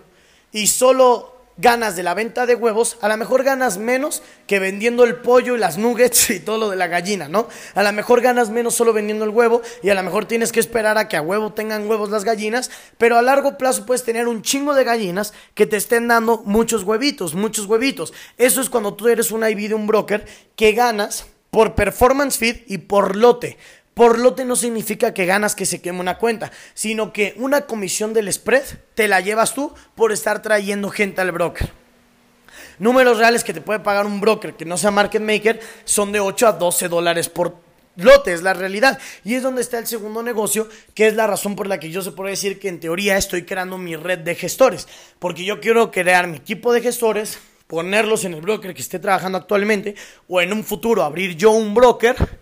y 0.52 0.68
solo 0.68 1.39
ganas 1.60 1.98
de 1.98 2.04
la 2.04 2.14
venta 2.14 2.46
de 2.46 2.56
huevos, 2.56 2.98
a 3.02 3.10
lo 3.10 3.18
mejor 3.18 3.44
ganas 3.44 3.78
menos 3.78 4.24
que 4.48 4.60
vendiendo 4.60 5.04
el 5.04 5.18
pollo 5.18 5.56
y 5.56 5.60
las 5.60 5.78
nuggets 5.78 6.30
y 6.30 6.40
todo 6.40 6.58
lo 6.58 6.70
de 6.70 6.78
la 6.78 6.88
gallina, 6.88 7.28
¿no? 7.28 7.48
A 7.76 7.84
lo 7.84 7.92
mejor 7.92 8.22
ganas 8.22 8.50
menos 8.50 8.76
solo 8.76 8.94
vendiendo 8.94 9.26
el 9.26 9.32
huevo 9.32 9.62
y 9.84 9.90
a 9.90 9.94
lo 9.94 10.04
mejor 10.04 10.26
tienes 10.26 10.52
que 10.52 10.62
esperar 10.62 10.98
a 10.98 11.08
que 11.10 11.18
a 11.18 11.22
huevo 11.22 11.52
tengan 11.52 11.88
huevos 11.88 12.10
las 12.10 12.24
gallinas, 12.24 12.72
pero 12.98 13.18
a 13.18 13.22
largo 13.22 13.58
plazo 13.58 13.86
puedes 13.86 14.04
tener 14.04 14.28
un 14.28 14.42
chingo 14.42 14.74
de 14.74 14.86
gallinas 14.86 15.34
que 15.54 15.66
te 15.66 15.78
estén 15.78 16.08
dando 16.08 16.42
muchos 16.46 16.84
huevitos, 16.84 17.36
muchos 17.36 17.66
huevitos. 17.66 18.14
Eso 18.38 18.62
es 18.62 18.70
cuando 18.70 18.94
tú 18.94 19.10
eres 19.10 19.32
un 19.32 19.48
IB 19.48 19.68
de 19.68 19.74
un 19.74 19.88
broker 19.88 20.26
que 20.56 20.72
ganas 20.72 21.26
por 21.52 21.76
performance 21.76 22.38
feed 22.38 22.58
y 22.68 22.78
por 22.78 23.16
lote. 23.16 23.58
Por 24.00 24.18
lote 24.18 24.46
no 24.46 24.56
significa 24.56 25.14
que 25.14 25.26
ganas 25.26 25.56
que 25.56 25.66
se 25.66 25.82
queme 25.82 26.00
una 26.00 26.18
cuenta, 26.18 26.54
sino 26.74 27.12
que 27.12 27.34
una 27.36 27.66
comisión 27.66 28.14
del 28.14 28.32
spread 28.32 28.64
te 28.96 29.10
la 29.10 29.20
llevas 29.20 29.54
tú 29.54 29.74
por 29.94 30.14
estar 30.14 30.42
trayendo 30.42 30.90
gente 30.90 31.20
al 31.20 31.34
broker. 31.34 31.70
Números 32.78 33.18
reales 33.18 33.44
que 33.44 33.54
te 33.54 33.60
puede 33.60 33.82
pagar 33.82 34.06
un 34.06 34.22
broker 34.22 34.54
que 34.54 34.64
no 34.64 34.78
sea 34.78 34.92
market 34.92 35.22
maker 35.22 35.60
son 35.84 36.14
de 36.14 36.22
8 36.22 36.48
a 36.48 36.52
12 36.54 36.88
dólares 36.88 37.28
por 37.28 37.58
lote, 37.98 38.32
es 38.32 38.42
la 38.42 38.54
realidad. 38.54 38.98
Y 39.26 39.36
es 39.36 39.44
donde 39.44 39.60
está 39.60 39.78
el 39.80 39.86
segundo 39.88 40.24
negocio, 40.24 40.70
que 40.94 41.08
es 41.08 41.16
la 41.16 41.28
razón 41.28 41.58
por 41.58 41.68
la 41.68 41.82
que 41.82 41.92
yo 41.92 42.02
se 42.02 42.14
puede 42.14 42.30
decir 42.30 42.58
que 42.58 42.70
en 42.70 42.80
teoría 42.80 43.18
estoy 43.18 43.44
creando 43.44 43.78
mi 43.78 43.98
red 43.98 44.20
de 44.20 44.34
gestores. 44.34 44.88
Porque 45.20 45.44
yo 45.44 45.60
quiero 45.60 45.92
crear 45.92 46.26
mi 46.28 46.38
equipo 46.38 46.72
de 46.72 46.80
gestores, 46.80 47.38
ponerlos 47.68 48.24
en 48.24 48.34
el 48.34 48.40
broker 48.40 48.74
que 48.74 48.82
esté 48.82 48.98
trabajando 48.98 49.38
actualmente, 49.38 49.96
o 50.30 50.40
en 50.40 50.54
un 50.54 50.64
futuro 50.64 51.04
abrir 51.04 51.36
yo 51.36 51.52
un 51.52 51.74
broker 51.74 52.39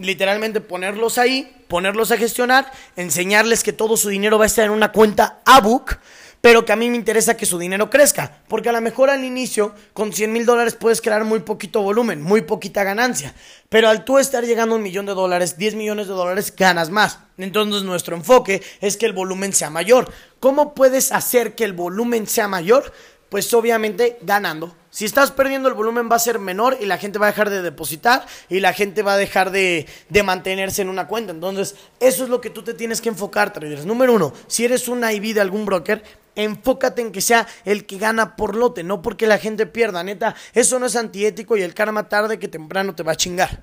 literalmente 0.00 0.60
ponerlos 0.60 1.18
ahí, 1.18 1.64
ponerlos 1.68 2.10
a 2.10 2.16
gestionar, 2.16 2.70
enseñarles 2.96 3.62
que 3.62 3.72
todo 3.72 3.96
su 3.96 4.08
dinero 4.08 4.38
va 4.38 4.44
a 4.44 4.46
estar 4.46 4.64
en 4.64 4.72
una 4.72 4.92
cuenta 4.92 5.40
ABUC, 5.44 5.98
pero 6.40 6.64
que 6.64 6.72
a 6.72 6.76
mí 6.76 6.88
me 6.88 6.96
interesa 6.96 7.36
que 7.36 7.44
su 7.44 7.58
dinero 7.58 7.90
crezca, 7.90 8.38
porque 8.48 8.70
a 8.70 8.72
lo 8.72 8.80
mejor 8.80 9.10
al 9.10 9.24
inicio 9.24 9.74
con 9.92 10.12
100 10.12 10.32
mil 10.32 10.46
dólares 10.46 10.74
puedes 10.74 11.02
crear 11.02 11.24
muy 11.24 11.40
poquito 11.40 11.82
volumen, 11.82 12.22
muy 12.22 12.42
poquita 12.42 12.82
ganancia, 12.82 13.34
pero 13.68 13.88
al 13.88 14.04
tú 14.04 14.18
estar 14.18 14.44
llegando 14.44 14.74
a 14.74 14.78
un 14.78 14.82
millón 14.82 15.06
de 15.06 15.12
dólares, 15.12 15.58
10 15.58 15.74
millones 15.74 16.08
de 16.08 16.14
dólares, 16.14 16.54
ganas 16.56 16.88
más. 16.88 17.18
Entonces 17.36 17.82
nuestro 17.82 18.16
enfoque 18.16 18.62
es 18.80 18.96
que 18.96 19.06
el 19.06 19.12
volumen 19.12 19.52
sea 19.52 19.70
mayor. 19.70 20.10
¿Cómo 20.40 20.74
puedes 20.74 21.12
hacer 21.12 21.54
que 21.54 21.64
el 21.64 21.74
volumen 21.74 22.26
sea 22.26 22.48
mayor? 22.48 22.92
Pues 23.28 23.52
obviamente 23.52 24.18
ganando 24.22 24.74
si 24.90 25.04
estás 25.04 25.30
perdiendo 25.30 25.68
el 25.68 25.74
volumen 25.74 26.08
va 26.10 26.16
a 26.16 26.20
ser 26.20 26.40
menor 26.40 26.76
y 26.80 26.86
la 26.86 26.98
gente 26.98 27.20
va 27.20 27.26
a 27.26 27.30
dejar 27.30 27.48
de 27.48 27.62
depositar 27.62 28.26
y 28.48 28.58
la 28.58 28.72
gente 28.72 29.02
va 29.02 29.14
a 29.14 29.16
dejar 29.16 29.52
de, 29.52 29.86
mantenerse 30.24 30.82
en 30.82 30.88
una 30.88 31.06
cuenta. 31.06 31.32
Entonces, 31.32 31.76
eso 32.00 32.24
es 32.24 32.28
lo 32.28 32.40
que 32.40 32.50
tú 32.50 32.62
te 32.62 32.74
tienes 32.74 33.00
que 33.00 33.08
enfocar, 33.08 33.52
traders. 33.52 33.86
Número 33.86 34.12
uno, 34.12 34.32
si 34.48 34.64
eres 34.64 34.88
un 34.88 35.08
IB 35.08 35.34
de 35.34 35.40
algún 35.40 35.64
broker, 35.64 36.02
enfócate 36.34 37.02
en 37.02 37.12
que 37.12 37.20
sea 37.20 37.46
el 37.64 37.86
que 37.86 37.98
gana 37.98 38.34
por 38.34 38.56
lote, 38.56 38.82
no 38.82 39.00
porque 39.00 39.28
la 39.28 39.38
gente 39.38 39.66
pierda. 39.66 40.02
Neta, 40.02 40.34
eso 40.54 40.80
no 40.80 40.86
es 40.86 40.96
antiético 40.96 41.56
y 41.56 41.62
el 41.62 41.72
karma 41.72 42.08
tarde 42.08 42.40
que 42.40 42.48
temprano 42.48 42.94
te 42.96 43.04
va 43.04 43.12
a 43.12 43.16
chingar. 43.16 43.62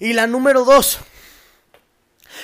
Y 0.00 0.12
la 0.12 0.26
número 0.26 0.64
dos, 0.64 0.98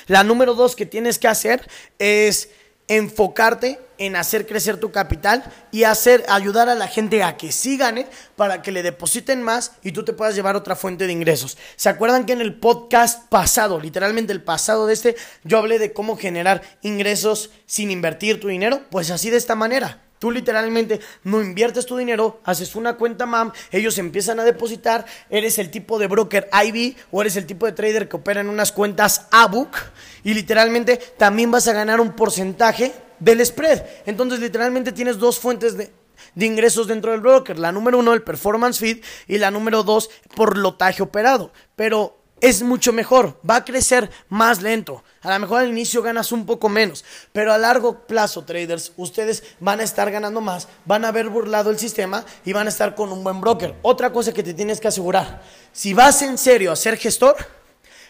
la 0.06 0.22
número 0.22 0.54
dos 0.54 0.76
que 0.76 0.86
tienes 0.86 1.18
que 1.18 1.28
hacer 1.28 1.68
es 1.98 2.48
enfocarte 2.86 3.80
en 3.98 4.16
hacer 4.16 4.46
crecer 4.46 4.78
tu 4.78 4.90
capital 4.90 5.44
y 5.70 5.84
hacer 5.84 6.24
ayudar 6.28 6.68
a 6.68 6.74
la 6.74 6.88
gente 6.88 7.22
a 7.22 7.36
que 7.36 7.52
sí 7.52 7.76
gane 7.76 8.06
para 8.36 8.62
que 8.62 8.72
le 8.72 8.82
depositen 8.82 9.42
más 9.42 9.72
y 9.82 9.92
tú 9.92 10.04
te 10.04 10.12
puedas 10.12 10.34
llevar 10.34 10.56
otra 10.56 10.76
fuente 10.76 11.06
de 11.06 11.12
ingresos. 11.12 11.58
¿Se 11.76 11.88
acuerdan 11.88 12.26
que 12.26 12.32
en 12.32 12.40
el 12.40 12.54
podcast 12.54 13.28
pasado, 13.28 13.80
literalmente 13.80 14.32
el 14.32 14.42
pasado 14.42 14.86
de 14.86 14.94
este, 14.94 15.16
yo 15.44 15.58
hablé 15.58 15.78
de 15.78 15.92
cómo 15.92 16.16
generar 16.16 16.62
ingresos 16.82 17.50
sin 17.66 17.90
invertir 17.90 18.40
tu 18.40 18.48
dinero? 18.48 18.82
Pues 18.90 19.10
así 19.10 19.30
de 19.30 19.36
esta 19.36 19.54
manera. 19.54 20.00
Tú 20.24 20.30
literalmente 20.30 21.00
no 21.24 21.42
inviertes 21.42 21.84
tu 21.84 21.98
dinero, 21.98 22.40
haces 22.44 22.76
una 22.76 22.96
cuenta 22.96 23.26
MAM, 23.26 23.52
ellos 23.70 23.98
empiezan 23.98 24.40
a 24.40 24.44
depositar, 24.44 25.04
eres 25.28 25.58
el 25.58 25.70
tipo 25.70 25.98
de 25.98 26.06
broker 26.06 26.48
IB 26.64 26.96
o 27.10 27.20
eres 27.20 27.36
el 27.36 27.44
tipo 27.44 27.66
de 27.66 27.72
trader 27.72 28.08
que 28.08 28.16
opera 28.16 28.40
en 28.40 28.48
unas 28.48 28.72
cuentas 28.72 29.26
ABUC 29.30 29.76
y 30.22 30.32
literalmente 30.32 30.96
también 31.18 31.50
vas 31.50 31.68
a 31.68 31.74
ganar 31.74 32.00
un 32.00 32.12
porcentaje 32.12 32.94
del 33.24 33.44
spread. 33.44 33.82
Entonces 34.06 34.40
literalmente 34.40 34.92
tienes 34.92 35.18
dos 35.18 35.38
fuentes 35.38 35.76
de, 35.76 35.90
ingresos 36.36 36.86
dentro 36.86 37.10
del 37.10 37.20
broker. 37.20 37.58
La 37.58 37.72
número 37.72 37.98
uno, 37.98 38.12
el 38.12 38.22
performance 38.22 38.78
feed, 38.78 39.02
y 39.26 39.38
la 39.38 39.50
número 39.50 39.82
dos, 39.82 40.10
por 40.36 40.58
lotaje 40.58 41.02
operado. 41.02 41.50
Pero 41.74 42.18
es 42.40 42.62
mucho 42.62 42.92
mejor, 42.92 43.40
va 43.48 43.56
a 43.56 43.64
crecer 43.64 44.10
más 44.28 44.60
lento. 44.60 45.02
A 45.22 45.32
lo 45.32 45.38
mejor 45.38 45.60
al 45.60 45.70
inicio 45.70 46.02
ganas 46.02 46.30
un 46.30 46.44
poco 46.44 46.68
menos, 46.68 47.02
pero 47.32 47.54
a 47.54 47.58
largo 47.58 48.06
plazo, 48.06 48.44
traders, 48.44 48.92
ustedes 48.98 49.42
van 49.60 49.80
a 49.80 49.84
estar 49.84 50.10
ganando 50.10 50.42
más, 50.42 50.68
van 50.84 51.06
a 51.06 51.08
haber 51.08 51.30
burlado 51.30 51.70
el 51.70 51.78
sistema 51.78 52.22
y 52.44 52.52
van 52.52 52.66
a 52.66 52.70
estar 52.70 52.94
con 52.94 53.10
un 53.10 53.24
buen 53.24 53.40
broker. 53.40 53.76
Otra 53.80 54.12
cosa 54.12 54.34
que 54.34 54.42
te 54.42 54.52
tienes 54.52 54.78
que 54.78 54.88
asegurar, 54.88 55.42
si 55.72 55.94
vas 55.94 56.20
en 56.20 56.36
serio 56.36 56.70
a 56.70 56.76
ser 56.76 56.98
gestor, 56.98 57.36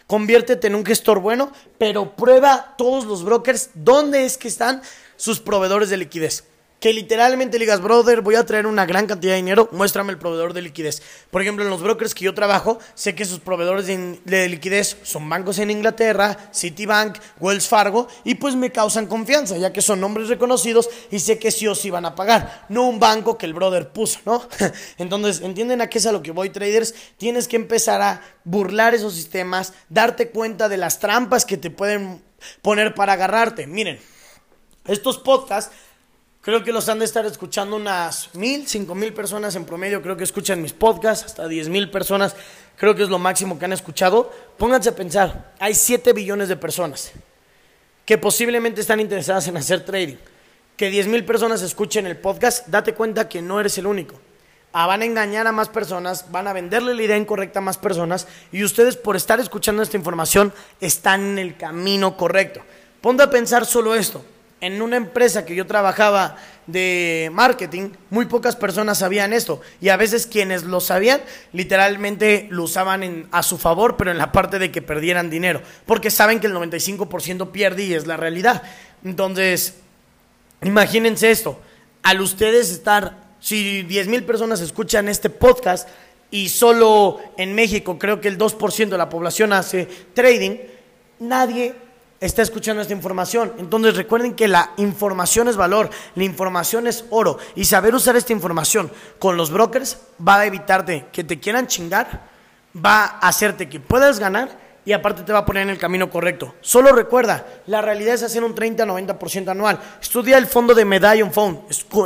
conviértete 0.09 0.67
en 0.67 0.75
un 0.75 0.85
gestor 0.85 1.21
bueno, 1.21 1.53
pero 1.79 2.17
prueba 2.17 2.75
todos 2.77 3.05
los 3.05 3.23
brokers 3.23 3.71
dónde 3.75 4.25
es 4.25 4.37
que 4.37 4.49
están 4.49 4.83
sus 5.17 5.41
proveedores 5.41 5.91
de 5.91 5.97
liquidez 5.97 6.45
que 6.85 6.93
literalmente 6.93 7.59
digas, 7.59 7.81
brother, 7.81 8.21
voy 8.21 8.35
a 8.35 8.45
traer 8.45 8.67
una 8.67 8.85
gran 8.85 9.07
cantidad 9.07 9.33
de 9.33 9.37
dinero, 9.37 9.71
muéstrame 9.73 10.13
el 10.13 10.19
proveedor 10.19 10.53
de 10.53 10.61
liquidez. 10.61 11.01
Por 11.31 11.41
ejemplo, 11.41 11.65
en 11.65 11.71
los 11.71 11.81
brokers 11.81 12.15
que 12.15 12.27
yo 12.27 12.35
trabajo, 12.35 12.79
sé 12.95 13.15
que 13.15 13.25
sus 13.25 13.39
proveedores 13.39 13.87
de, 13.87 14.49
liquidez 14.51 14.99
son 15.03 15.27
bancos 15.27 15.59
en 15.61 15.71
Inglaterra, 15.71 16.37
Citibank, 16.53 17.17
Wells 17.41 17.69
Fargo, 17.69 18.07
y 18.23 18.35
pues 18.35 18.55
me 18.55 18.71
causan 18.71 19.07
confianza, 19.07 19.57
ya 19.57 19.73
que 19.73 19.81
son 19.81 19.99
nombres 19.99 20.29
reconocidos 20.29 20.91
y 21.11 21.21
sé 21.21 21.39
que 21.39 21.51
sí 21.51 21.67
o 21.67 21.75
sí 21.75 21.89
van 21.89 22.05
a 22.05 22.15
pagar, 22.15 22.67
no 22.69 22.87
un 22.87 23.01
banco 23.01 23.39
que 23.39 23.47
el 23.47 23.55
brother 23.55 23.89
puso, 23.89 24.21
¿no? 24.27 24.47
Entonces, 24.99 25.41
¿entienden 25.41 25.81
a 25.81 25.89
qué 25.89 25.97
es 25.97 26.05
a 26.05 26.13
lo 26.13 26.23
que 26.23 26.33
voy, 26.33 26.51
traders? 26.51 26.95
Tienes 27.17 27.49
que 27.49 27.57
empezar 27.57 28.03
a 28.03 28.21
burlar 28.45 28.95
esos 28.95 29.15
sistemas, 29.15 29.73
darte 29.89 30.29
cuenta 30.29 30.69
de 30.69 30.77
las 30.77 30.99
trampas 30.99 31.47
que 31.47 31.57
te 31.57 31.71
pueden 31.71 32.23
poner 32.61 32.95
para 32.95 33.15
agarrarte. 33.15 33.67
Miren, 33.67 33.99
estos 34.87 35.19
podcasts 35.19 35.71
Creo 36.45 36.63
que 36.63 36.73
los 36.73 36.91
han 36.91 36.99
de 36.99 37.07
estar 37.07 37.25
escuchando 37.25 37.75
unas 37.75 38.29
mil, 38.35 38.69
cinco 38.69 38.95
mil 38.95 39.15
personas 39.15 39.57
en 39.57 39.65
promedio. 39.65 40.03
Creo 40.03 40.15
que 40.15 40.25
escuchan 40.25 40.61
mis 40.61 40.75
podcasts, 40.75 41.25
hasta 41.25 41.49
diez 41.49 41.71
mil 41.71 41.91
personas. 41.91 42.37
Creo 42.77 42.95
que 42.95 43.03
es 43.03 43.09
lo 43.09 43.19
máximo 43.19 43.59
que 43.59 43.65
han 43.65 43.73
escuchado. 43.73 44.31
Pónganse 44.59 44.91
a 44.91 44.95
pensar, 44.95 45.55
hay 45.59 45.73
7 45.73 46.13
billones 46.13 46.51
de 46.51 46.57
personas 46.57 47.13
que 48.05 48.19
posiblemente 48.19 48.83
están 48.83 49.01
interesadas 49.01 49.49
en 49.49 49.57
hacer 49.57 49.87
trading. 49.87 50.17
Que 50.77 50.91
diez 50.91 51.07
mil 51.07 51.25
personas 51.25 51.63
escuchen 51.63 52.07
el 52.07 52.19
podcast, 52.19 52.69
date 52.69 52.93
cuenta 52.93 53.27
que 53.27 53.41
no 53.41 53.59
eres 53.59 53.79
el 53.79 53.87
único. 53.87 54.21
Ah, 54.75 54.87
van 54.87 55.01
a 55.01 55.07
engañar 55.07 55.47
a 55.47 55.53
más 55.53 55.71
personas, 55.71 56.31
van 56.31 56.47
a 56.47 56.53
venderle 56.53 56.95
la 56.95 57.03
idea 57.03 57.17
incorrecta 57.17 57.61
a 57.61 57.63
más 57.63 57.79
personas 57.79 58.29
y 58.53 58.63
ustedes 58.65 58.99
por 58.99 59.17
estar 59.17 59.41
escuchando 59.41 59.83
esta 59.83 59.97
información 59.97 60.53
están 60.79 61.23
en 61.23 61.39
el 61.39 61.57
camino 61.57 62.19
correcto. 62.19 62.61
Ponte 63.01 63.23
a 63.23 63.31
pensar 63.31 63.65
solo 63.65 63.95
esto 63.95 64.23
en 64.65 64.81
una 64.81 64.97
empresa 64.97 65.45
que 65.45 65.55
yo 65.55 65.67
trabajaba 65.67 66.39
de 66.67 67.29
marketing, 67.35 67.91
muy 68.09 68.25
pocas 68.25 68.57
personas 68.57 68.97
sabían 68.97 69.35
esto. 69.35 69.61
Y 69.79 69.91
a 69.91 69.99
veces 69.99 70.27
quienes 70.27 70.65
lo 70.65 70.81
sabían, 70.81 71.21
literalmente 71.53 72.47
lo 72.51 72.63
usaban 72.63 73.29
a 73.31 73.43
su 73.43 73.59
favor, 73.59 73.99
pero 73.99 74.11
en 74.11 74.17
la 74.17 74.33
parte 74.33 74.59
de 74.59 74.73
que 74.73 74.81
perdieran 74.81 75.29
dinero. 75.29 75.61
Porque 75.85 76.11
saben 76.11 76.41
que 76.41 76.47
el 76.47 76.55
95% 76.55 77.51
pierde 77.51 77.85
y 77.85 77.93
es 77.93 78.07
la 78.07 78.17
realidad. 78.17 78.63
Entonces, 79.05 79.75
imagínense 80.63 81.31
esto. 81.31 81.61
Al 82.03 82.23
ustedes 82.23 82.71
estar, 82.71 83.19
si 83.41 83.83
10 83.83 84.09
mil 84.09 84.25
personas 84.25 84.63
escuchan 84.63 85.11
este 85.11 85.29
podcast 85.29 85.91
y 86.31 86.49
solo 86.49 87.21
en 87.37 87.55
México 87.55 87.99
creo 87.99 88.23
que 88.23 88.29
el 88.29 88.39
2% 88.39 88.89
de 88.89 88.99
la 88.99 89.11
población 89.11 89.53
hace 89.53 89.87
trading, 90.15 90.57
nadie 91.19 91.84
está 92.21 92.43
escuchando 92.43 92.83
esta 92.83 92.95
información. 92.95 93.53
Entonces 93.59 93.97
recuerden 93.97 94.35
que 94.35 94.49
la 94.49 94.71
información 94.77 95.49
es 95.49 95.57
valor, 95.57 95.91
la 96.15 96.25
información 96.25 96.87
es 96.87 97.05
oro. 97.11 97.39
Y 97.55 97.65
saber 97.65 97.95
usar 97.95 98.17
esta 98.17 98.33
información 98.33 98.91
con 99.19 99.37
los 99.37 99.51
brokers 99.51 99.99
va 100.27 100.41
a 100.41 100.47
evitarte 100.47 101.07
que 101.13 101.25
te 101.25 101.39
quieran 101.39 101.67
chingar, 101.67 102.29
va 102.75 103.05
a 103.05 103.29
hacerte 103.29 103.69
que 103.69 103.81
puedas 103.81 104.19
ganar 104.19 104.64
y 104.85 104.93
aparte 104.93 105.23
te 105.23 105.33
va 105.33 105.41
a 105.41 105.47
poner 105.47 105.63
en 105.63 105.71
el 105.71 105.79
camino 105.79 106.11
correcto. 106.11 106.55
Solo 106.61 106.93
recuerda, 106.93 107.47
la 107.67 107.81
realidad 107.81 108.15
es 108.15 108.23
hacer 108.23 108.45
un 108.45 108.55
30-90% 108.55 109.49
anual. 109.49 109.81
Estudia 110.01 110.37
el 110.37 110.47
fondo 110.47 110.75
de 110.75 110.85
Medallion 110.85 111.33
Fund, 111.33 111.61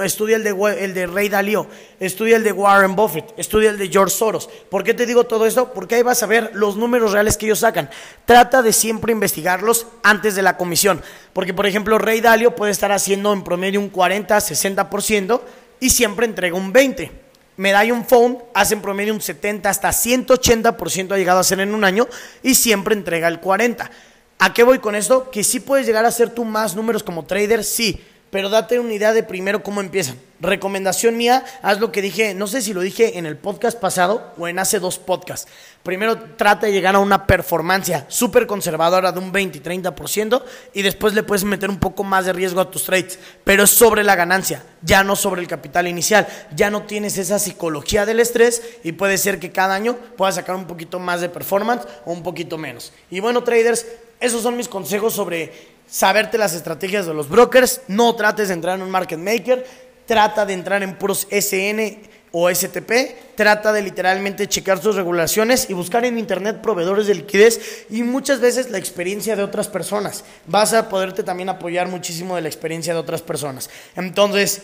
estudia 0.05 0.37
el 0.37 0.45
de, 0.45 0.51
el 0.79 0.95
de 0.95 1.07
Ray 1.07 1.29
Dalio, 1.29 1.67
estudia 1.99 2.37
el 2.37 2.45
de 2.45 2.53
Warren 2.53 2.95
Buffett, 2.95 3.35
estudia 3.37 3.71
el 3.71 3.79
de 3.79 3.89
George 3.89 4.15
Soros. 4.15 4.49
¿Por 4.71 4.85
qué 4.85 4.95
te 4.95 5.07
digo 5.07 5.25
todo 5.25 5.47
esto? 5.47 5.73
Porque 5.73 5.97
ahí 5.97 6.03
vas 6.03 6.23
a 6.23 6.27
ver 6.27 6.51
los 6.55 6.77
números 6.77 7.13
reales 7.13 7.37
que 7.37 7.47
ellos 7.47 7.61
sacan. 7.61 7.91
Trata 8.25 8.63
de 8.63 8.73
siempre 8.73 9.13
investigarlos 9.13 9.87
antes 10.03 10.37
de 10.37 10.43
la 10.43 10.57
comisión. 10.57 11.03
Porque, 11.33 11.55
por 11.55 11.67
ejemplo, 11.67 11.99
Ray 11.99 12.21
Dalio 12.21 12.55
puede 12.55 12.73
estar 12.73 12.93
haciendo 12.93 13.33
en 13.33 13.43
promedio 13.43 13.81
un 13.81 13.93
40-60% 13.93 15.41
y 15.81 15.91
siempre 15.91 16.27
entrega 16.27 16.57
un 16.57 16.73
20%. 16.73 17.11
Medallion 17.59 18.05
Phone 18.05 18.39
hace 18.55 18.75
en 18.75 18.81
promedio 18.81 19.13
un 19.13 19.21
70 19.21 19.69
hasta 19.69 19.89
180% 19.89 21.13
ha 21.13 21.19
llegado 21.19 21.41
a 21.41 21.45
ser 21.45 21.59
en 21.59 21.75
un 21.75 21.83
año 21.83 22.07
y 22.41 22.55
siempre 22.55 22.95
entrega 22.95 23.27
el 23.27 23.41
40. 23.41 23.91
¿A 24.39 24.55
qué 24.55 24.63
voy 24.63 24.79
con 24.79 24.95
esto? 24.95 25.29
Que 25.33 25.43
sí 25.43 25.59
puedes 25.59 25.85
llegar 25.85 26.05
a 26.05 26.09
hacer 26.09 26.31
tú 26.31 26.45
más 26.45 26.77
números 26.77 27.03
como 27.03 27.25
trader, 27.25 27.65
sí, 27.65 28.01
pero 28.31 28.49
date 28.49 28.79
una 28.79 28.95
idea 28.95 29.13
de 29.13 29.25
primero 29.25 29.65
cómo 29.65 29.81
empiezan. 29.81 30.17
Recomendación 30.41 31.17
mía, 31.17 31.45
haz 31.63 31.81
lo 31.81 31.91
que 31.91 32.01
dije, 32.01 32.33
no 32.33 32.47
sé 32.47 32.63
si 32.63 32.73
lo 32.73 32.81
dije 32.81 33.19
en 33.19 33.27
el 33.27 33.37
podcast 33.37 33.77
pasado 33.77 34.33
o 34.39 34.47
en 34.47 34.61
hace 34.61 34.79
dos 34.79 34.97
podcasts. 35.01 35.51
Primero 35.83 36.17
trata 36.37 36.67
de 36.67 36.73
llegar 36.73 36.95
a 36.95 37.01
una 37.01 37.27
performance 37.27 38.05
súper 38.07 38.47
conservadora 38.47 39.11
de 39.11 39.19
un 39.19 39.33
20 39.33 39.59
y 39.59 39.61
30% 39.61 40.43
y 40.75 40.83
después 40.83 41.15
le 41.15 41.25
puedes 41.25 41.43
meter 41.43 41.71
un 41.71 41.81
poco 41.81 42.05
más 42.05 42.25
de 42.25 42.33
riesgo 42.33 42.61
a 42.61 42.71
tus 42.71 42.85
trades, 42.85 43.19
pero 43.43 43.65
es 43.65 43.71
sobre 43.71 44.05
la 44.05 44.15
ganancia, 44.15 44.65
ya 44.83 45.03
no 45.03 45.17
sobre 45.17 45.41
el 45.41 45.49
capital 45.49 45.89
inicial. 45.89 46.29
Ya 46.55 46.71
no 46.71 46.83
tienes 46.83 47.19
esa 47.19 47.41
psicología 47.41 48.07
del 48.07 48.21
estrés 48.21 48.63
y 48.85 48.93
puede 48.93 49.19
ser 49.19 49.41
que 49.41 49.51
cada 49.51 49.75
año 49.75 49.97
puedas 50.17 50.37
sacar 50.37 50.55
un 50.55 50.67
poquito 50.67 51.01
más 51.01 51.21
de 51.21 51.31
performance 51.31 51.85
o 52.05 52.13
un 52.13 52.23
poquito 52.23 52.59
menos. 52.59 52.93
Y 53.11 53.19
bueno, 53.19 53.43
traders, 53.43 53.87
esos 54.21 54.43
son 54.43 54.57
mis 54.57 54.69
consejos 54.69 55.15
sobre 55.15 55.53
saberte 55.89 56.39
las 56.39 56.55
estrategias 56.55 57.07
de 57.07 57.15
los 57.15 57.29
brokers. 57.29 57.81
No 57.89 58.15
trates 58.15 58.49
de 58.49 58.55
entrar 58.55 58.77
en 58.77 58.83
un 58.83 58.91
market 58.91 59.19
maker 59.19 59.88
trata 60.09 60.45
de 60.47 60.55
entrar 60.55 60.83
en 60.83 60.97
puros 60.97 61.29
SN 61.31 62.01
o 62.33 62.51
STP, 62.53 63.37
trata 63.37 63.73
de 63.73 63.83
literalmente 63.83 64.49
checar 64.49 64.83
sus 64.83 64.97
regulaciones 64.97 65.71
y 65.71 65.75
buscar 65.75 66.05
en 66.05 66.19
internet 66.19 66.61
proveedores 66.63 67.07
de 67.07 67.15
liquidez 67.15 67.87
y 67.91 68.03
muchas 68.03 68.41
veces 68.41 68.71
la 68.71 68.79
experiencia 68.79 69.37
de 69.37 69.43
otras 69.43 69.69
personas. 69.69 70.25
Vas 70.47 70.73
a 70.73 70.89
poderte 70.89 71.23
también 71.23 71.49
apoyar 71.49 71.89
muchísimo 71.89 72.37
de 72.37 72.43
la 72.43 72.49
experiencia 72.49 72.95
de 72.95 73.01
otras 73.01 73.23
personas. 73.23 73.71
Entonces, 73.97 74.63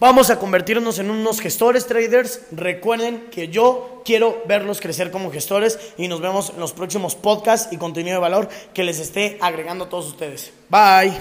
vamos 0.00 0.30
a 0.30 0.38
convertirnos 0.38 0.98
en 0.98 1.10
unos 1.10 1.40
gestores 1.40 1.86
traders. 1.86 2.40
Recuerden 2.50 3.28
que 3.30 3.48
yo 3.48 4.02
quiero 4.04 4.42
verlos 4.46 4.80
crecer 4.80 5.10
como 5.10 5.30
gestores 5.30 5.78
y 5.96 6.08
nos 6.08 6.20
vemos 6.20 6.50
en 6.50 6.60
los 6.60 6.72
próximos 6.72 7.14
podcasts 7.14 7.72
y 7.72 7.76
contenido 7.76 8.16
de 8.16 8.20
valor 8.20 8.48
que 8.74 8.84
les 8.84 8.98
esté 8.98 9.38
agregando 9.40 9.84
a 9.84 9.88
todos 9.88 10.08
ustedes. 10.08 10.50
Bye. 10.68 11.12